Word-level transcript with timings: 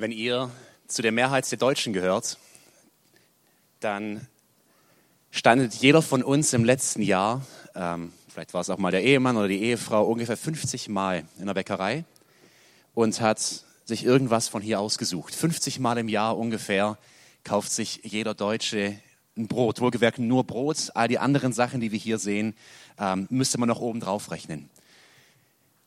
Wenn 0.00 0.12
ihr 0.12 0.48
zu 0.86 1.02
der 1.02 1.10
Mehrheit 1.10 1.50
der 1.50 1.58
Deutschen 1.58 1.92
gehört, 1.92 2.38
dann 3.80 4.28
standet 5.32 5.74
jeder 5.74 6.02
von 6.02 6.22
uns 6.22 6.52
im 6.52 6.64
letzten 6.64 7.02
Jahr, 7.02 7.44
ähm, 7.74 8.12
vielleicht 8.28 8.54
war 8.54 8.60
es 8.60 8.70
auch 8.70 8.78
mal 8.78 8.92
der 8.92 9.02
Ehemann 9.02 9.36
oder 9.36 9.48
die 9.48 9.60
Ehefrau, 9.60 10.04
ungefähr 10.04 10.36
50 10.36 10.88
Mal 10.88 11.24
in 11.40 11.46
der 11.46 11.54
Bäckerei 11.54 12.04
und 12.94 13.20
hat 13.20 13.64
sich 13.86 14.04
irgendwas 14.04 14.46
von 14.46 14.62
hier 14.62 14.78
ausgesucht. 14.78 15.34
50 15.34 15.80
Mal 15.80 15.98
im 15.98 16.08
Jahr 16.08 16.38
ungefähr 16.38 16.96
kauft 17.42 17.72
sich 17.72 17.98
jeder 18.04 18.34
Deutsche 18.34 19.00
ein 19.36 19.48
Brot. 19.48 19.80
Wohlgemerkt 19.80 20.20
nur 20.20 20.44
Brot. 20.44 20.92
All 20.94 21.08
die 21.08 21.18
anderen 21.18 21.52
Sachen, 21.52 21.80
die 21.80 21.90
wir 21.90 21.98
hier 21.98 22.18
sehen, 22.18 22.54
ähm, 23.00 23.26
müsste 23.30 23.58
man 23.58 23.68
noch 23.68 23.80
oben 23.80 23.98
drauf 23.98 24.30
rechnen. 24.30 24.70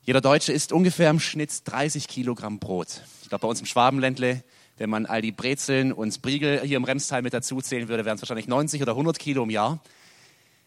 Jeder 0.04 0.20
Deutsche 0.20 0.52
isst 0.52 0.71
ungefähr 0.71 1.11
im 1.11 1.20
Schnitt 1.20 1.61
30 1.65 2.07
Kilogramm 2.07 2.57
Brot. 2.57 3.02
Ich 3.21 3.29
glaube, 3.29 3.43
bei 3.43 3.47
uns 3.47 3.59
im 3.59 3.67
Schwabenländle, 3.67 4.43
wenn 4.79 4.89
man 4.89 5.05
all 5.05 5.21
die 5.21 5.31
Brezeln 5.31 5.94
und 5.94 6.23
Briegel 6.23 6.59
hier 6.62 6.77
im 6.77 6.85
Remstal 6.85 7.21
mit 7.21 7.35
dazu 7.35 7.62
zählen 7.62 7.88
würde, 7.88 8.03
wären 8.03 8.16
es 8.16 8.22
wahrscheinlich 8.23 8.48
90 8.48 8.81
oder 8.81 8.94
100 8.94 9.20
Kilo 9.20 9.44
im 9.44 9.52
Jahr. 9.52 9.80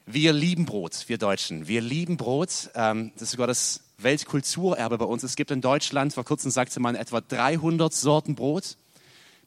Wir 0.07 0.33
lieben 0.33 0.67
Brot, 0.67 1.09
wir 1.09 1.19
Deutschen. 1.19 1.67
Wir 1.67 1.81
lieben 1.81 2.17
Brot. 2.17 2.71
Ähm, 2.77 3.11
das 3.15 3.23
ist 3.23 3.31
sogar 3.33 3.49
das 3.49 3.81
Weltkulturerbe 3.99 4.99
bei 4.99 5.05
uns. 5.05 5.25
Es 5.25 5.35
gibt 5.35 5.51
in 5.51 5.61
Deutschland, 5.61 6.15
vor 6.15 6.25
kurzem 6.25 6.53
sagte 6.53 6.79
man, 6.79 6.95
etwa 6.95 7.21
300 7.21 7.93
Sorten 7.93 8.37
Brot. 8.37 8.77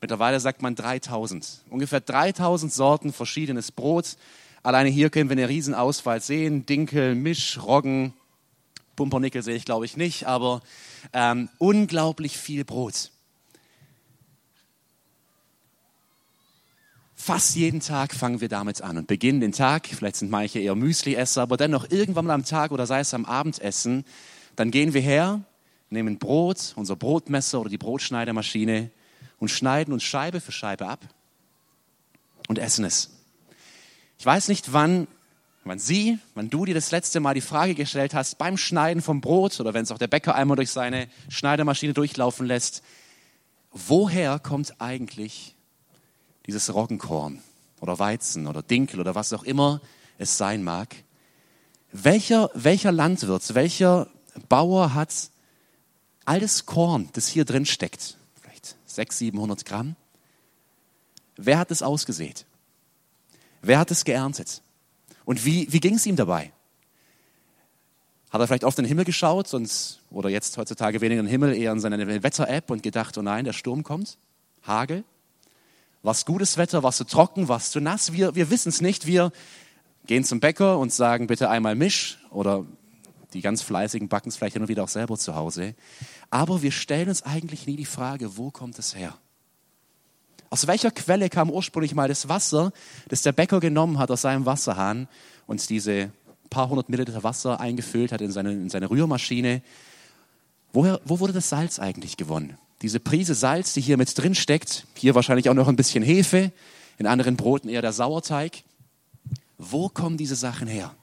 Mittlerweile 0.02 0.42
sagt 0.42 0.62
man 0.62 0.76
3000. 0.76 1.62
Ungefähr 1.70 2.02
3000 2.02 2.74
Sorten 2.74 3.14
verschiedenes 3.14 3.72
Brot. 3.72 4.18
Alleine 4.64 4.90
hier 4.90 5.10
können 5.10 5.30
wir 5.30 5.38
eine 5.38 5.48
Riesenauswahl 5.48 6.20
sehen. 6.20 6.66
Dinkel, 6.66 7.16
Misch, 7.16 7.58
Roggen, 7.64 8.14
Pumpernickel 8.98 9.44
sehe 9.44 9.56
ich 9.56 9.64
glaube 9.64 9.86
ich 9.86 9.96
nicht, 9.96 10.26
aber 10.26 10.62
ähm, 11.14 11.48
unglaublich 11.60 12.38
viel 12.38 12.66
Brot. 12.66 13.12
Fast 17.16 17.56
jeden 17.56 17.80
Tag 17.80 18.14
fangen 18.14 18.42
wir 18.42 18.50
damit 18.50 18.82
an 18.82 18.98
und 18.98 19.08
beginnen 19.08 19.40
den 19.40 19.52
Tag, 19.52 19.88
vielleicht 19.88 20.18
sind 20.18 20.30
manche 20.30 20.60
eher 20.60 20.76
Müsli-Esser, 20.76 21.42
aber 21.42 21.58
dennoch 21.58 21.90
irgendwann 21.90 22.26
mal 22.26 22.34
am 22.34 22.46
Tag 22.46 22.72
oder 22.72 22.86
sei 22.86 23.00
es 23.00 23.14
am 23.14 23.26
Abendessen, 23.26 24.04
dann 24.56 24.72
gehen 24.72 24.94
wir 24.94 25.02
her, 25.02 25.42
nehmen 25.90 26.18
Brot, 26.18 26.74
unser 26.76 26.96
Brotmesser 26.96 27.62
oder 27.62 27.70
die 27.70 27.78
Brotschneidemaschine 27.78 28.92
und 29.40 29.50
schneiden 29.50 29.94
uns 29.94 30.04
Scheibe 30.04 30.42
für 30.42 30.52
Scheibe 30.52 30.88
ab 30.88 31.02
und 32.48 32.60
essen 32.60 32.86
es. 32.86 33.12
Ich 34.18 34.26
weiß 34.26 34.48
nicht, 34.48 34.74
wann 34.74 35.08
Wann 35.68 35.80
sie, 35.80 36.18
wann 36.34 36.50
du 36.50 36.64
dir 36.64 36.74
das 36.74 36.92
letzte 36.92 37.20
Mal 37.20 37.34
die 37.34 37.42
Frage 37.42 37.76
gestellt 37.76 38.14
hast, 38.14 38.38
beim 38.38 38.56
Schneiden 38.56 39.02
vom 39.02 39.20
Brot 39.20 39.60
oder 39.60 39.74
wenn 39.74 39.84
es 39.84 39.92
auch 39.92 39.98
der 39.98 40.08
Bäcker 40.08 40.34
einmal 40.34 40.56
durch 40.56 40.72
seine 40.72 41.10
Schneidemaschine 41.28 41.94
durchlaufen 41.94 42.48
lässt, 42.48 42.84
woher 43.72 44.40
kommt 44.40 44.80
eigentlich 44.80 45.56
dieses 46.46 46.74
Roggenkorn 46.74 47.42
oder 47.82 48.00
Weizen 48.00 48.48
oder 48.48 48.64
Dinkel 48.64 49.02
oder 49.02 49.14
was 49.14 49.34
auch 49.34 49.44
immer 49.44 49.82
es 50.18 50.38
sein 50.38 50.64
mag? 50.64 50.96
Welcher, 51.92 52.50
welcher 52.54 52.94
Landwirt, 52.94 53.54
welcher 53.54 54.08
Bauer 54.48 54.94
hat 54.94 55.32
all 56.24 56.40
das 56.40 56.66
Korn, 56.66 57.10
das 57.12 57.28
hier 57.28 57.44
drin 57.44 57.66
steckt, 57.66 58.18
vielleicht 58.42 58.78
600, 58.86 59.14
700 59.14 59.66
Gramm, 59.66 59.96
wer 61.36 61.58
hat 61.60 61.72
es 61.72 61.82
ausgesät? 61.82 62.46
Wer 63.62 63.80
hat 63.80 63.92
es 63.92 64.06
geerntet? 64.06 64.62
Und 65.28 65.44
wie, 65.44 65.68
wie 65.74 65.82
ging 65.82 65.96
es 65.96 66.06
ihm 66.06 66.16
dabei? 66.16 66.54
Hat 68.30 68.40
er 68.40 68.48
vielleicht 68.48 68.64
auf 68.64 68.76
den 68.76 68.86
Himmel 68.86 69.04
geschaut 69.04 69.54
und, 69.54 70.00
oder 70.10 70.30
jetzt 70.30 70.58
heutzutage 70.58 71.02
weniger 71.02 71.22
den 71.22 71.28
Himmel, 71.28 71.54
eher 71.54 71.74
in 71.74 71.82
seine 71.82 72.24
Wetter-App 72.24 72.72
und 72.72 72.82
gedacht, 72.82 73.18
oh 73.18 73.22
nein, 73.22 73.44
der 73.44 73.52
Sturm 73.52 73.84
kommt? 73.84 74.18
Hagel? 74.64 75.04
War 76.02 76.14
es 76.14 76.24
gutes 76.24 76.56
Wetter? 76.56 76.82
War 76.82 76.92
es 76.92 76.96
zu 76.96 77.04
trocken? 77.04 77.50
War 77.50 77.58
es 77.58 77.72
zu 77.72 77.82
nass? 77.82 78.14
Wir, 78.14 78.36
wir 78.36 78.50
wissen 78.50 78.70
es 78.70 78.80
nicht. 78.80 79.06
Wir 79.06 79.34
gehen 80.06 80.24
zum 80.24 80.40
Bäcker 80.40 80.80
und 80.80 80.94
sagen 80.94 81.28
bitte 81.28 81.50
einmal 81.50 81.76
Misch 81.76 82.20
oder 82.30 82.66
die 83.34 83.42
ganz 83.42 83.62
fleißigen 83.62 84.08
backen 84.08 84.30
es 84.30 84.38
vielleicht 84.38 84.56
immer 84.56 84.70
wieder 84.70 84.86
auch 84.86 84.88
selber 84.88 85.18
zu 85.18 85.36
Hause. 85.36 85.76
Aber 86.30 86.62
wir 86.62 86.72
stellen 86.72 87.10
uns 87.10 87.24
eigentlich 87.24 87.68
nie 87.68 87.76
die 87.76 87.84
Frage, 87.84 88.38
wo 88.38 88.50
kommt 88.50 88.80
es 88.80 88.96
her? 88.96 89.18
Aus 90.50 90.68
welcher 90.68 90.92
Quelle 90.92 91.30
kam 91.30 91.50
ursprünglich 91.50 91.94
mal 91.94 92.08
das 92.08 92.30
Wasser, 92.30 92.72
das 93.10 93.22
der 93.22 93.34
Bäcker 93.34 93.60
genommen 93.60 94.00
hat 94.00 94.12
aus 94.12 94.22
seinem 94.22 94.46
Wasserhahn 94.46 95.08
und 95.46 95.70
diese 95.70 96.12
paar 96.50 96.70
hundert 96.70 96.90
Milliliter 96.90 97.24
Wasser 97.24 97.60
eingefüllt 97.60 98.12
hat 98.12 98.22
in 98.22 98.32
seine, 98.32 98.54
in 98.54 98.70
seine 98.70 98.90
Rührmaschine? 98.90 99.62
Woher, 100.72 101.02
wo 101.06 101.20
wurde 101.20 101.34
das 101.34 101.50
Salz 101.50 101.80
eigentlich 101.80 102.18
gewonnen? 102.18 102.58
Diese 102.82 103.00
Prise 103.00 103.34
Salz, 103.34 103.74
die 103.74 103.82
hier 103.82 103.98
mit 103.98 104.18
drin 104.18 104.36
steckt, 104.36 104.86
hier 104.94 105.16
wahrscheinlich 105.16 105.50
auch 105.50 105.54
noch 105.54 105.68
ein 105.68 105.76
bisschen 105.76 106.04
Hefe, 106.04 106.52
in 106.98 107.08
anderen 107.08 107.36
Broten 107.36 107.70
eher 107.70 107.82
der 107.82 107.94
Sauerteig. 107.94 108.64
Wo 109.58 109.90
kommen 109.90 110.18
diese 110.18 110.36
Sachen 110.36 110.68
her? 110.68 110.94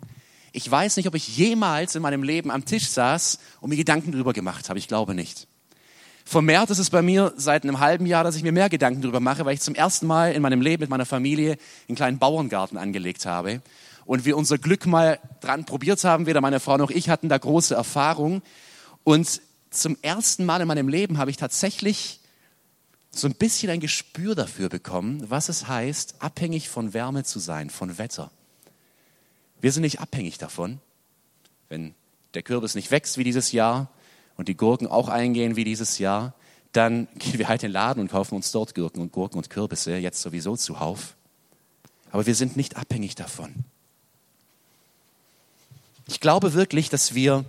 Ich 0.53 0.71
weiß 0.71 0.97
nicht, 0.97 1.09
ob 1.09 1.17
ich 1.17 1.37
jemals 1.37 1.97
in 1.97 2.03
meinem 2.03 2.23
Leben 2.23 2.51
am 2.51 2.65
Tisch 2.65 2.89
saß 2.89 3.41
und 3.61 3.71
mir 3.71 3.77
Gedanken 3.77 4.13
darüber 4.13 4.33
gemacht 4.33 4.69
habe. 4.69 4.79
Ich 4.79 4.87
glaube 4.87 5.15
nicht. 5.15 5.49
Vermehrt 6.25 6.71
ist 6.71 6.79
es 6.79 6.89
bei 6.89 7.03
mir 7.03 7.35
seit 7.37 7.65
einem 7.65 7.81
halben 7.81 8.07
Jahr, 8.07 8.25
dass 8.25 8.35
ich 8.35 8.43
mir 8.43 8.53
mehr 8.53 8.71
Gedanken 8.71 9.03
darüber 9.03 9.21
mache, 9.21 9.45
weil 9.45 9.55
ich 9.55 9.61
zum 9.61 9.75
ersten 9.75 10.07
Mal 10.07 10.33
in 10.33 10.41
meinem 10.41 10.63
Leben 10.63 10.81
mit 10.81 10.91
meiner 10.91 11.07
Familie 11.07 11.59
einen 11.87 11.97
kleinen 11.97 12.19
Bauerngarten 12.19 12.79
angelegt 12.79 13.27
habe 13.27 13.61
und 14.07 14.25
wir 14.25 14.37
unser 14.37 14.59
Glück 14.59 14.87
mal 14.87 15.19
dran 15.41 15.65
probiert 15.67 16.03
haben. 16.05 16.27
Weder 16.27 16.41
meine 16.41 16.61
Frau 16.61 16.79
noch 16.79 16.91
ich 16.91 17.11
hatten 17.11 17.29
da 17.29 17.37
große 17.37 17.75
Erfahrung. 17.75 18.43
Und 19.05 19.43
zum 19.71 19.99
ersten 20.01 20.47
Mal 20.47 20.63
in 20.63 20.69
meinem 20.69 20.89
Leben 20.89 21.19
habe 21.19 21.31
ich 21.31 21.37
tatsächlich 21.37 22.21
so 23.11 23.29
ein 23.29 23.35
bisschen 23.35 23.71
ein 23.71 23.81
Gespür 23.81 24.35
dafür 24.35 24.69
bekommen, 24.69 25.25
was 25.29 25.49
es 25.49 25.69
heißt, 25.69 26.17
abhängig 26.21 26.69
von 26.69 26.95
Wärme 26.95 27.25
zu 27.25 27.39
sein, 27.39 27.71
von 27.71 27.99
Wetter. 27.99 28.31
Wir 29.61 29.73
sind 29.73 29.83
nicht 29.83 30.01
abhängig 30.01 30.39
davon. 30.39 30.81
Wenn 31.69 31.95
der 32.35 32.43
Kürbis 32.43 32.75
nicht 32.75 32.91
wächst 32.91 33.19
wie 33.19 33.25
dieses 33.25 33.53
Jahr, 33.53 33.91
und 34.37 34.49
die 34.49 34.57
Gurken 34.57 34.87
auch 34.87 35.09
eingehen 35.09 35.57
wie 35.57 35.65
dieses 35.65 35.99
Jahr, 35.99 36.35
dann 36.73 37.09
gehen 37.19 37.39
wir 37.39 37.49
halt 37.49 37.63
in 37.63 37.69
den 37.69 37.73
Laden 37.73 38.01
und 38.01 38.11
kaufen 38.11 38.35
uns 38.35 38.53
dort 38.53 38.75
Gurken 38.75 39.01
und 39.01 39.13
Gurken 39.13 39.39
und 39.39 39.51
Kürbisse, 39.51 39.97
jetzt 39.97 40.21
sowieso 40.21 40.57
zuhauf. 40.57 41.17
Aber 42.11 42.27
wir 42.27 42.35
sind 42.35 42.57
nicht 42.57 42.77
abhängig 42.77 43.15
davon. 43.15 43.65
Ich 46.07 46.21
glaube 46.21 46.55
wirklich, 46.55 46.91
dass 46.91 47.15
wir 47.15 47.45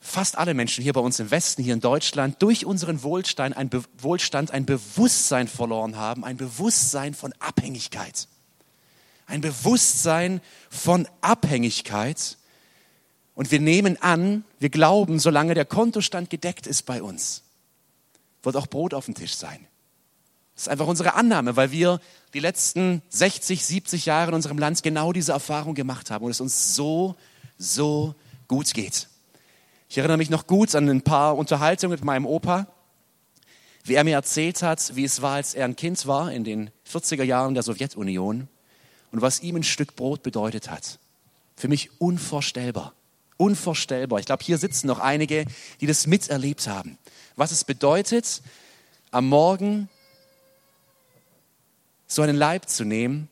fast 0.00 0.36
alle 0.36 0.52
Menschen 0.52 0.82
hier 0.82 0.92
bei 0.92 1.00
uns 1.00 1.20
im 1.20 1.30
Westen, 1.30 1.62
hier 1.62 1.74
in 1.74 1.80
Deutschland, 1.80 2.42
durch 2.42 2.66
unseren 2.66 3.02
Wohlstand 3.02 3.56
ein, 3.56 3.68
Be 3.68 3.82
Wohlstand 3.98 4.50
ein 4.50 4.66
Bewusstsein 4.66 5.46
verloren 5.46 5.96
haben, 5.96 6.24
ein 6.24 6.36
Bewusstsein 6.36 7.14
von 7.14 7.32
Abhängigkeit. 7.38 8.26
Ein 9.26 9.40
Bewusstsein 9.40 10.40
von 10.68 11.08
Abhängigkeit 11.20 12.36
und 13.42 13.50
wir 13.50 13.58
nehmen 13.58 14.00
an, 14.00 14.44
wir 14.60 14.68
glauben, 14.68 15.18
solange 15.18 15.54
der 15.54 15.64
Kontostand 15.64 16.30
gedeckt 16.30 16.68
ist 16.68 16.86
bei 16.86 17.02
uns, 17.02 17.42
wird 18.44 18.54
auch 18.54 18.68
Brot 18.68 18.94
auf 18.94 19.06
dem 19.06 19.16
Tisch 19.16 19.34
sein. 19.34 19.66
Das 20.54 20.62
ist 20.62 20.68
einfach 20.68 20.86
unsere 20.86 21.14
Annahme, 21.14 21.56
weil 21.56 21.72
wir 21.72 21.98
die 22.34 22.38
letzten 22.38 23.02
60, 23.08 23.64
70 23.64 24.06
Jahre 24.06 24.28
in 24.28 24.36
unserem 24.36 24.58
Land 24.58 24.84
genau 24.84 25.12
diese 25.12 25.32
Erfahrung 25.32 25.74
gemacht 25.74 26.12
haben 26.12 26.24
und 26.24 26.30
es 26.30 26.40
uns 26.40 26.76
so, 26.76 27.16
so 27.58 28.14
gut 28.46 28.74
geht. 28.74 29.08
Ich 29.88 29.98
erinnere 29.98 30.18
mich 30.18 30.30
noch 30.30 30.46
gut 30.46 30.72
an 30.76 30.88
ein 30.88 31.02
paar 31.02 31.36
Unterhaltungen 31.36 31.90
mit 31.90 32.04
meinem 32.04 32.26
Opa, 32.26 32.68
wie 33.82 33.94
er 33.94 34.04
mir 34.04 34.14
erzählt 34.14 34.62
hat, 34.62 34.94
wie 34.94 35.02
es 35.02 35.20
war, 35.20 35.34
als 35.34 35.54
er 35.54 35.64
ein 35.64 35.74
Kind 35.74 36.06
war 36.06 36.30
in 36.30 36.44
den 36.44 36.70
40er 36.88 37.24
Jahren 37.24 37.54
der 37.54 37.64
Sowjetunion 37.64 38.46
und 39.10 39.20
was 39.20 39.42
ihm 39.42 39.56
ein 39.56 39.64
Stück 39.64 39.96
Brot 39.96 40.22
bedeutet 40.22 40.70
hat. 40.70 41.00
Für 41.56 41.66
mich 41.66 42.00
unvorstellbar. 42.00 42.94
Unvorstellbar. 43.42 44.20
Ich 44.20 44.26
glaube, 44.26 44.44
hier 44.44 44.56
sitzen 44.56 44.86
noch 44.86 45.00
einige, 45.00 45.46
die 45.80 45.88
das 45.88 46.06
miterlebt 46.06 46.68
haben. 46.68 46.96
Was 47.34 47.50
es 47.50 47.64
bedeutet, 47.64 48.40
am 49.10 49.28
Morgen 49.28 49.88
so 52.06 52.22
einen 52.22 52.36
Leib 52.36 52.68
zu 52.68 52.84
nehmen 52.84 53.28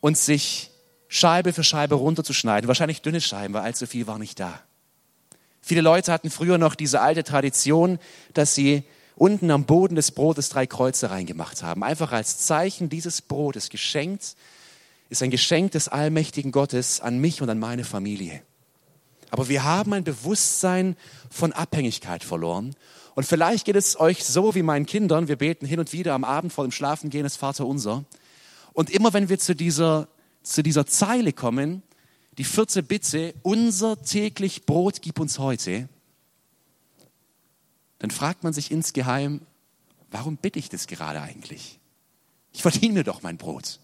und 0.00 0.18
sich 0.18 0.72
Scheibe 1.06 1.52
für 1.52 1.62
Scheibe 1.62 1.94
runterzuschneiden. 1.94 2.66
Wahrscheinlich 2.66 3.00
dünne 3.00 3.20
Scheiben, 3.20 3.54
weil 3.54 3.62
allzu 3.62 3.86
viel 3.86 4.08
war 4.08 4.18
nicht 4.18 4.40
da. 4.40 4.60
Viele 5.62 5.82
Leute 5.82 6.10
hatten 6.12 6.30
früher 6.30 6.58
noch 6.58 6.74
diese 6.74 7.00
alte 7.00 7.22
Tradition, 7.22 8.00
dass 8.34 8.56
sie 8.56 8.82
unten 9.14 9.52
am 9.52 9.66
Boden 9.66 9.94
des 9.94 10.10
Brotes 10.10 10.48
drei 10.48 10.66
Kreuze 10.66 11.10
reingemacht 11.10 11.62
haben. 11.62 11.84
Einfach 11.84 12.10
als 12.10 12.38
Zeichen 12.38 12.88
dieses 12.88 13.22
Brotes 13.22 13.70
geschenkt, 13.70 14.34
ist 15.10 15.22
ein 15.22 15.30
Geschenk 15.30 15.70
des 15.70 15.86
allmächtigen 15.86 16.50
Gottes 16.50 17.00
an 17.00 17.18
mich 17.20 17.40
und 17.40 17.48
an 17.48 17.60
meine 17.60 17.84
Familie. 17.84 18.42
Aber 19.30 19.48
wir 19.48 19.64
haben 19.64 19.92
ein 19.92 20.04
Bewusstsein 20.04 20.96
von 21.30 21.52
Abhängigkeit 21.52 22.24
verloren. 22.24 22.74
Und 23.14 23.24
vielleicht 23.24 23.64
geht 23.64 23.76
es 23.76 23.98
euch 23.98 24.24
so 24.24 24.54
wie 24.54 24.62
meinen 24.62 24.86
Kindern. 24.86 25.28
Wir 25.28 25.36
beten 25.36 25.66
hin 25.66 25.80
und 25.80 25.92
wieder 25.92 26.14
am 26.14 26.24
Abend 26.24 26.52
vor 26.52 26.64
dem 26.64 26.70
Schlafengehen 26.70 27.24
das 27.24 27.36
Vater 27.36 27.66
unser. 27.66 28.04
Und 28.72 28.90
immer 28.90 29.12
wenn 29.12 29.28
wir 29.28 29.38
zu 29.38 29.54
dieser, 29.54 30.08
zu 30.42 30.62
dieser 30.62 30.86
Zeile 30.86 31.32
kommen, 31.32 31.82
die 32.38 32.44
vierte 32.44 32.82
Bitte, 32.82 33.34
unser 33.42 34.00
täglich 34.00 34.64
Brot 34.66 35.02
gib 35.02 35.18
uns 35.18 35.38
heute, 35.38 35.88
dann 37.98 38.12
fragt 38.12 38.44
man 38.44 38.52
sich 38.52 38.70
insgeheim, 38.70 39.40
warum 40.10 40.36
bitte 40.36 40.60
ich 40.60 40.68
das 40.68 40.86
gerade 40.86 41.20
eigentlich? 41.20 41.80
Ich 42.52 42.62
verdiene 42.62 42.94
mir 42.94 43.04
doch 43.04 43.22
mein 43.22 43.36
Brot. 43.36 43.80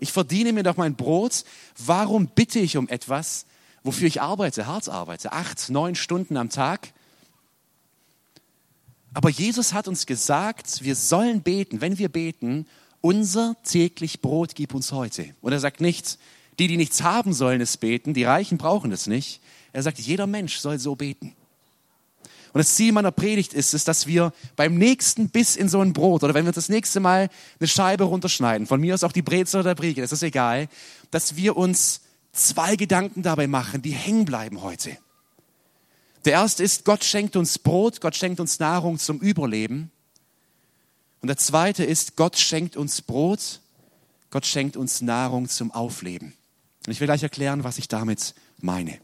Ich 0.00 0.12
verdiene 0.12 0.52
mir 0.52 0.62
doch 0.62 0.76
mein 0.76 0.96
Brot. 0.96 1.44
Warum 1.78 2.28
bitte 2.28 2.58
ich 2.58 2.76
um 2.76 2.88
etwas, 2.88 3.46
wofür 3.84 4.08
ich 4.08 4.20
arbeite, 4.20 4.66
hart 4.66 4.88
arbeite, 4.88 5.32
acht, 5.32 5.70
neun 5.70 5.94
Stunden 5.94 6.36
am 6.36 6.50
Tag? 6.50 6.92
Aber 9.12 9.30
Jesus 9.30 9.72
hat 9.72 9.86
uns 9.86 10.06
gesagt, 10.06 10.82
wir 10.82 10.96
sollen 10.96 11.42
beten, 11.42 11.80
wenn 11.80 11.98
wir 11.98 12.08
beten, 12.08 12.66
unser 13.00 13.54
täglich 13.62 14.20
Brot 14.20 14.56
gib 14.56 14.74
uns 14.74 14.90
heute. 14.90 15.34
Und 15.40 15.52
er 15.52 15.60
sagt 15.60 15.80
nicht, 15.80 16.18
die, 16.58 16.66
die 16.66 16.76
nichts 16.76 17.02
haben, 17.02 17.32
sollen 17.32 17.60
es 17.60 17.76
beten, 17.76 18.14
die 18.14 18.24
Reichen 18.24 18.58
brauchen 18.58 18.90
es 18.90 19.06
nicht. 19.06 19.40
Er 19.72 19.82
sagt, 19.82 19.98
jeder 19.98 20.26
Mensch 20.26 20.56
soll 20.56 20.78
so 20.78 20.96
beten. 20.96 21.34
Und 22.54 22.58
das 22.58 22.76
Ziel 22.76 22.92
meiner 22.92 23.10
Predigt 23.10 23.52
ist 23.52 23.74
es, 23.74 23.84
dass 23.84 24.06
wir 24.06 24.32
beim 24.54 24.76
nächsten 24.76 25.28
Biss 25.28 25.56
in 25.56 25.68
so 25.68 25.80
ein 25.80 25.92
Brot 25.92 26.22
oder 26.22 26.34
wenn 26.34 26.44
wir 26.44 26.52
das 26.52 26.68
nächste 26.68 27.00
Mal 27.00 27.28
eine 27.58 27.68
Scheibe 27.68 28.04
runterschneiden, 28.04 28.68
von 28.68 28.80
mir 28.80 28.94
aus 28.94 29.02
auch 29.02 29.12
die 29.12 29.22
Brezel 29.22 29.60
oder 29.60 29.70
der 29.70 29.82
Briegel, 29.82 30.02
das 30.02 30.12
ist 30.12 30.22
egal, 30.22 30.68
dass 31.10 31.34
wir 31.34 31.56
uns 31.56 32.03
zwei 32.34 32.76
Gedanken 32.76 33.22
dabei 33.22 33.46
machen, 33.46 33.82
die 33.82 33.92
hängen 33.92 34.24
bleiben 34.24 34.62
heute. 34.62 34.96
Der 36.24 36.34
erste 36.34 36.62
ist, 36.62 36.84
Gott 36.84 37.04
schenkt 37.04 37.36
uns 37.36 37.58
Brot, 37.58 38.00
Gott 38.00 38.16
schenkt 38.16 38.40
uns 38.40 38.58
Nahrung 38.58 38.98
zum 38.98 39.20
Überleben. 39.20 39.90
Und 41.20 41.28
der 41.28 41.36
zweite 41.36 41.84
ist, 41.84 42.16
Gott 42.16 42.36
schenkt 42.36 42.76
uns 42.76 43.02
Brot, 43.02 43.60
Gott 44.30 44.46
schenkt 44.46 44.76
uns 44.76 45.00
Nahrung 45.00 45.48
zum 45.48 45.70
Aufleben. 45.70 46.34
Und 46.86 46.92
ich 46.92 47.00
will 47.00 47.06
gleich 47.06 47.22
erklären, 47.22 47.64
was 47.64 47.78
ich 47.78 47.88
damit 47.88 48.34
meine. 48.58 48.98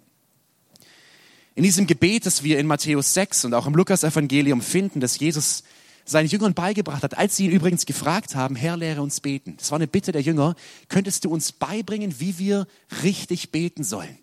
In 1.54 1.62
diesem 1.62 1.86
Gebet, 1.86 2.26
das 2.26 2.42
wir 2.42 2.58
in 2.58 2.66
Matthäus 2.66 3.14
6 3.14 3.44
und 3.46 3.54
auch 3.54 3.66
im 3.66 3.74
Lukas-Evangelium 3.74 4.62
finden, 4.62 5.00
das 5.00 5.18
Jesus 5.18 5.62
seinen 6.10 6.28
Jüngern 6.28 6.54
beigebracht 6.54 7.02
hat, 7.02 7.16
als 7.16 7.36
sie 7.36 7.46
ihn 7.46 7.52
übrigens 7.52 7.86
gefragt 7.86 8.34
haben, 8.34 8.56
Herr, 8.56 8.76
lehre 8.76 9.02
uns 9.02 9.20
beten. 9.20 9.56
Das 9.56 9.70
war 9.70 9.76
eine 9.76 9.86
Bitte 9.86 10.12
der 10.12 10.22
Jünger. 10.22 10.54
Könntest 10.88 11.24
du 11.24 11.30
uns 11.30 11.52
beibringen, 11.52 12.18
wie 12.18 12.38
wir 12.38 12.66
richtig 13.02 13.52
beten 13.52 13.84
sollen? 13.84 14.18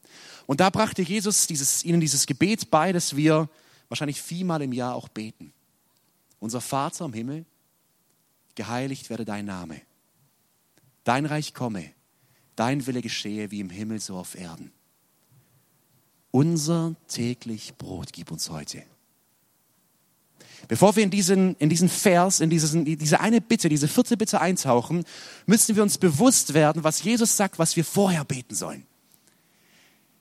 Und 0.46 0.60
da 0.60 0.70
brachte 0.70 1.02
Jesus 1.02 1.48
dieses, 1.48 1.84
ihnen 1.84 2.00
dieses 2.00 2.26
Gebet 2.26 2.70
bei, 2.72 2.94
das 2.94 3.16
wir 3.16 3.50
wahrscheinlich 3.90 4.22
viermal 4.22 4.62
im 4.62 4.74
Jahr 4.74 4.96
auch 4.96 5.08
beten. 5.08 5.54
Unser 6.40 6.62
Vater 6.62 7.06
im 7.06 7.14
Himmel, 7.14 7.46
geheiligt 8.56 9.10
werde 9.10 9.26
dein 9.26 9.46
Name. 9.46 9.82
Dein 11.04 11.26
Reich 11.26 11.54
komme, 11.54 11.92
dein 12.56 12.86
Wille 12.86 13.02
geschehe 13.02 13.52
wie 13.52 13.60
im 13.60 13.70
Himmel 13.70 14.00
so 14.00 14.18
auf 14.18 14.36
Erden. 14.36 14.72
Unser 16.32 16.96
täglich 17.08 17.76
Brot 17.78 18.12
gib 18.12 18.32
uns 18.32 18.50
heute. 18.50 18.84
Bevor 20.68 20.96
wir 20.96 21.04
in 21.04 21.10
diesen, 21.10 21.56
in 21.58 21.70
diesen 21.70 21.90
Vers, 21.90 22.40
in 22.40 22.50
diesen, 22.50 22.86
diese 22.86 23.20
eine 23.20 23.42
Bitte, 23.42 23.70
diese 23.70 23.88
vierte 23.88 24.18
Bitte 24.18 24.42
eintauchen, 24.42 25.06
müssen 25.46 25.76
wir 25.76 25.84
uns 25.84 25.98
bewusst 25.98 26.54
werden, 26.54 26.84
was 26.84 27.04
Jesus 27.04 27.38
sagt, 27.38 27.60
was 27.60 27.76
wir 27.76 27.86
vorher 27.86 28.26
beten 28.26 28.56
sollen. 28.56 28.86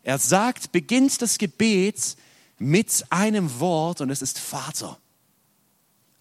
Er 0.03 0.19
sagt, 0.19 0.71
beginnt 0.71 1.21
das 1.21 1.39
Gebet 1.39 2.17
mit 2.59 3.05
einem 3.11 3.59
Wort 3.59 4.01
und 4.01 4.11
es 4.11 4.23
ist 4.23 4.39
Vater. 4.39 4.99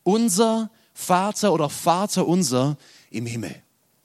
Unser 0.04 0.72
Vater 0.94 1.54
oder 1.54 1.70
Vater 1.70 2.28
unser 2.28 2.78
im 3.12 3.26
Himmel. 3.26 3.56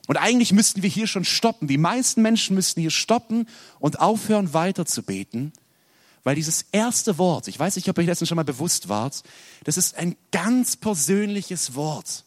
Und 0.06 0.16
eigentlich 0.16 0.52
müssten 0.52 0.82
wir 0.82 0.90
hier 0.90 1.06
schon 1.06 1.24
stoppen. 1.24 1.68
Die 1.68 1.78
meisten 1.78 2.20
Menschen 2.20 2.56
müssten 2.56 2.80
hier 2.80 2.90
stoppen 2.90 3.48
und 3.78 4.00
aufhören 4.00 4.52
weiter 4.52 4.84
zu 4.84 5.02
beten, 5.02 5.52
weil 6.22 6.34
dieses 6.34 6.66
erste 6.72 7.18
Wort, 7.18 7.48
ich 7.48 7.58
weiß 7.58 7.76
nicht, 7.76 7.88
ob 7.88 7.98
ihr 7.98 8.06
dessen 8.06 8.26
schon 8.26 8.36
mal 8.36 8.44
bewusst 8.44 8.88
wart, 8.88 9.22
das 9.64 9.76
ist 9.76 9.96
ein 9.96 10.16
ganz 10.32 10.76
persönliches 10.76 11.74
Wort. 11.74 12.24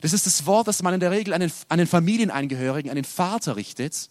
Das 0.00 0.12
ist 0.12 0.26
das 0.26 0.46
Wort, 0.46 0.68
das 0.68 0.82
man 0.82 0.94
in 0.94 1.00
der 1.00 1.10
Regel 1.10 1.34
an 1.34 1.40
den, 1.40 1.52
an 1.68 1.78
den 1.78 1.86
Familienangehörigen, 1.86 2.90
an 2.90 2.96
den 2.96 3.04
Vater 3.04 3.56
richtet. 3.56 4.10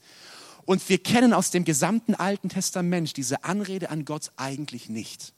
Und 0.66 0.88
wir 0.90 0.98
kennen 0.98 1.34
aus 1.34 1.52
dem 1.52 1.64
gesamten 1.64 2.16
Alten 2.16 2.50
Testament 2.50 3.18
diese 3.18 3.44
Anrede 3.44 3.90
an 3.90 4.04
Gott 4.06 4.32
eigentlich 4.36 4.90
nicht. 4.90 5.34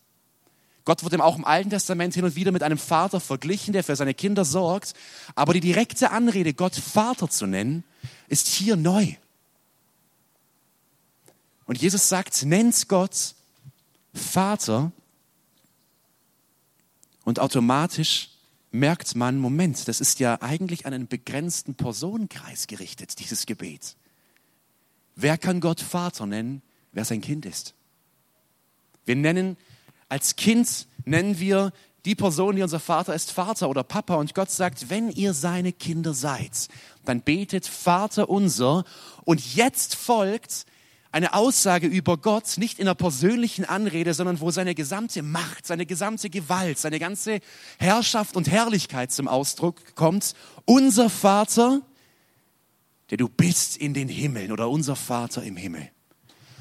Gott 0.86 1.04
wird 1.04 1.12
ihm 1.12 1.20
auch 1.20 1.38
im 1.38 1.44
Alten 1.44 1.70
Testament 1.70 2.14
hin 2.14 2.24
und 2.24 2.38
wieder 2.38 2.54
mit 2.54 2.64
einem 2.64 2.78
Vater 2.78 3.20
verglichen, 3.20 3.74
der 3.74 3.84
für 3.84 3.98
seine 3.98 4.14
Kinder 4.14 4.46
sorgt. 4.46 4.94
Aber 5.36 5.54
die 5.54 5.60
direkte 5.60 6.12
Anrede, 6.12 6.54
Gott 6.54 6.76
Vater 6.76 7.30
zu 7.30 7.46
nennen, 7.46 7.84
ist 8.30 8.48
hier 8.48 8.78
neu. 8.78 9.16
Und 11.66 11.78
Jesus 11.82 12.08
sagt, 12.08 12.46
nennt 12.46 12.88
Gott 12.88 13.36
Vater 14.18 14.92
und 17.24 17.40
automatisch 17.40 18.30
merkt 18.72 19.16
man, 19.16 19.40
Moment, 19.40 19.88
das 19.88 20.02
ist 20.02 20.20
ja 20.20 20.42
eigentlich 20.42 20.86
an 20.86 20.94
einen 20.94 21.08
begrenzten 21.08 21.76
Personenkreis 21.76 22.68
gerichtet, 22.68 23.20
dieses 23.20 23.46
Gebet. 23.46 23.96
Wer 25.16 25.38
kann 25.38 25.60
Gott 25.60 25.82
Vater 25.82 26.26
nennen, 26.26 26.62
wer 26.92 27.06
sein 27.06 27.22
Kind 27.22 27.46
ist? 27.46 27.74
Wir 29.06 29.16
nennen, 29.16 29.58
als 30.10 30.36
Kind 30.36 30.88
nennen 31.06 31.40
wir 31.40 31.72
die 32.06 32.16
Person, 32.16 32.56
die 32.56 32.62
unser 32.62 32.80
Vater 32.80 33.14
ist, 33.14 33.32
Vater 33.32 33.70
oder 33.70 33.84
Papa. 33.84 34.16
Und 34.16 34.34
Gott 34.34 34.52
sagt, 34.52 34.90
wenn 34.90 35.10
ihr 35.10 35.34
seine 35.34 35.74
Kinder 35.74 36.14
seid, 36.14 36.70
dann 37.04 37.22
betet 37.22 37.66
Vater 37.68 38.30
unser. 38.30 38.86
Und 39.26 39.56
jetzt 39.56 39.96
folgt 39.96 40.66
eine 41.12 41.34
Aussage 41.34 41.88
über 41.88 42.18
Gott, 42.18 42.58
nicht 42.58 42.80
in 42.80 42.88
einer 42.88 42.96
persönlichen 42.96 43.66
Anrede, 43.66 44.14
sondern 44.14 44.40
wo 44.42 44.52
seine 44.52 44.76
gesamte 44.76 45.24
Macht, 45.24 45.66
seine 45.66 45.86
gesamte 45.86 46.30
Gewalt, 46.30 46.78
seine 46.78 47.00
ganze 47.00 47.40
Herrschaft 47.80 48.36
und 48.36 48.50
Herrlichkeit 48.50 49.12
zum 49.12 49.28
Ausdruck 49.28 49.96
kommt. 49.96 50.34
Unser 50.66 51.10
Vater, 51.10 51.82
der 53.10 53.18
du 53.18 53.30
bist 53.30 53.78
in 53.78 53.94
den 53.94 54.10
Himmeln 54.10 54.52
oder 54.52 54.70
unser 54.70 54.96
Vater 54.96 55.44
im 55.44 55.56
Himmel. 55.56 55.90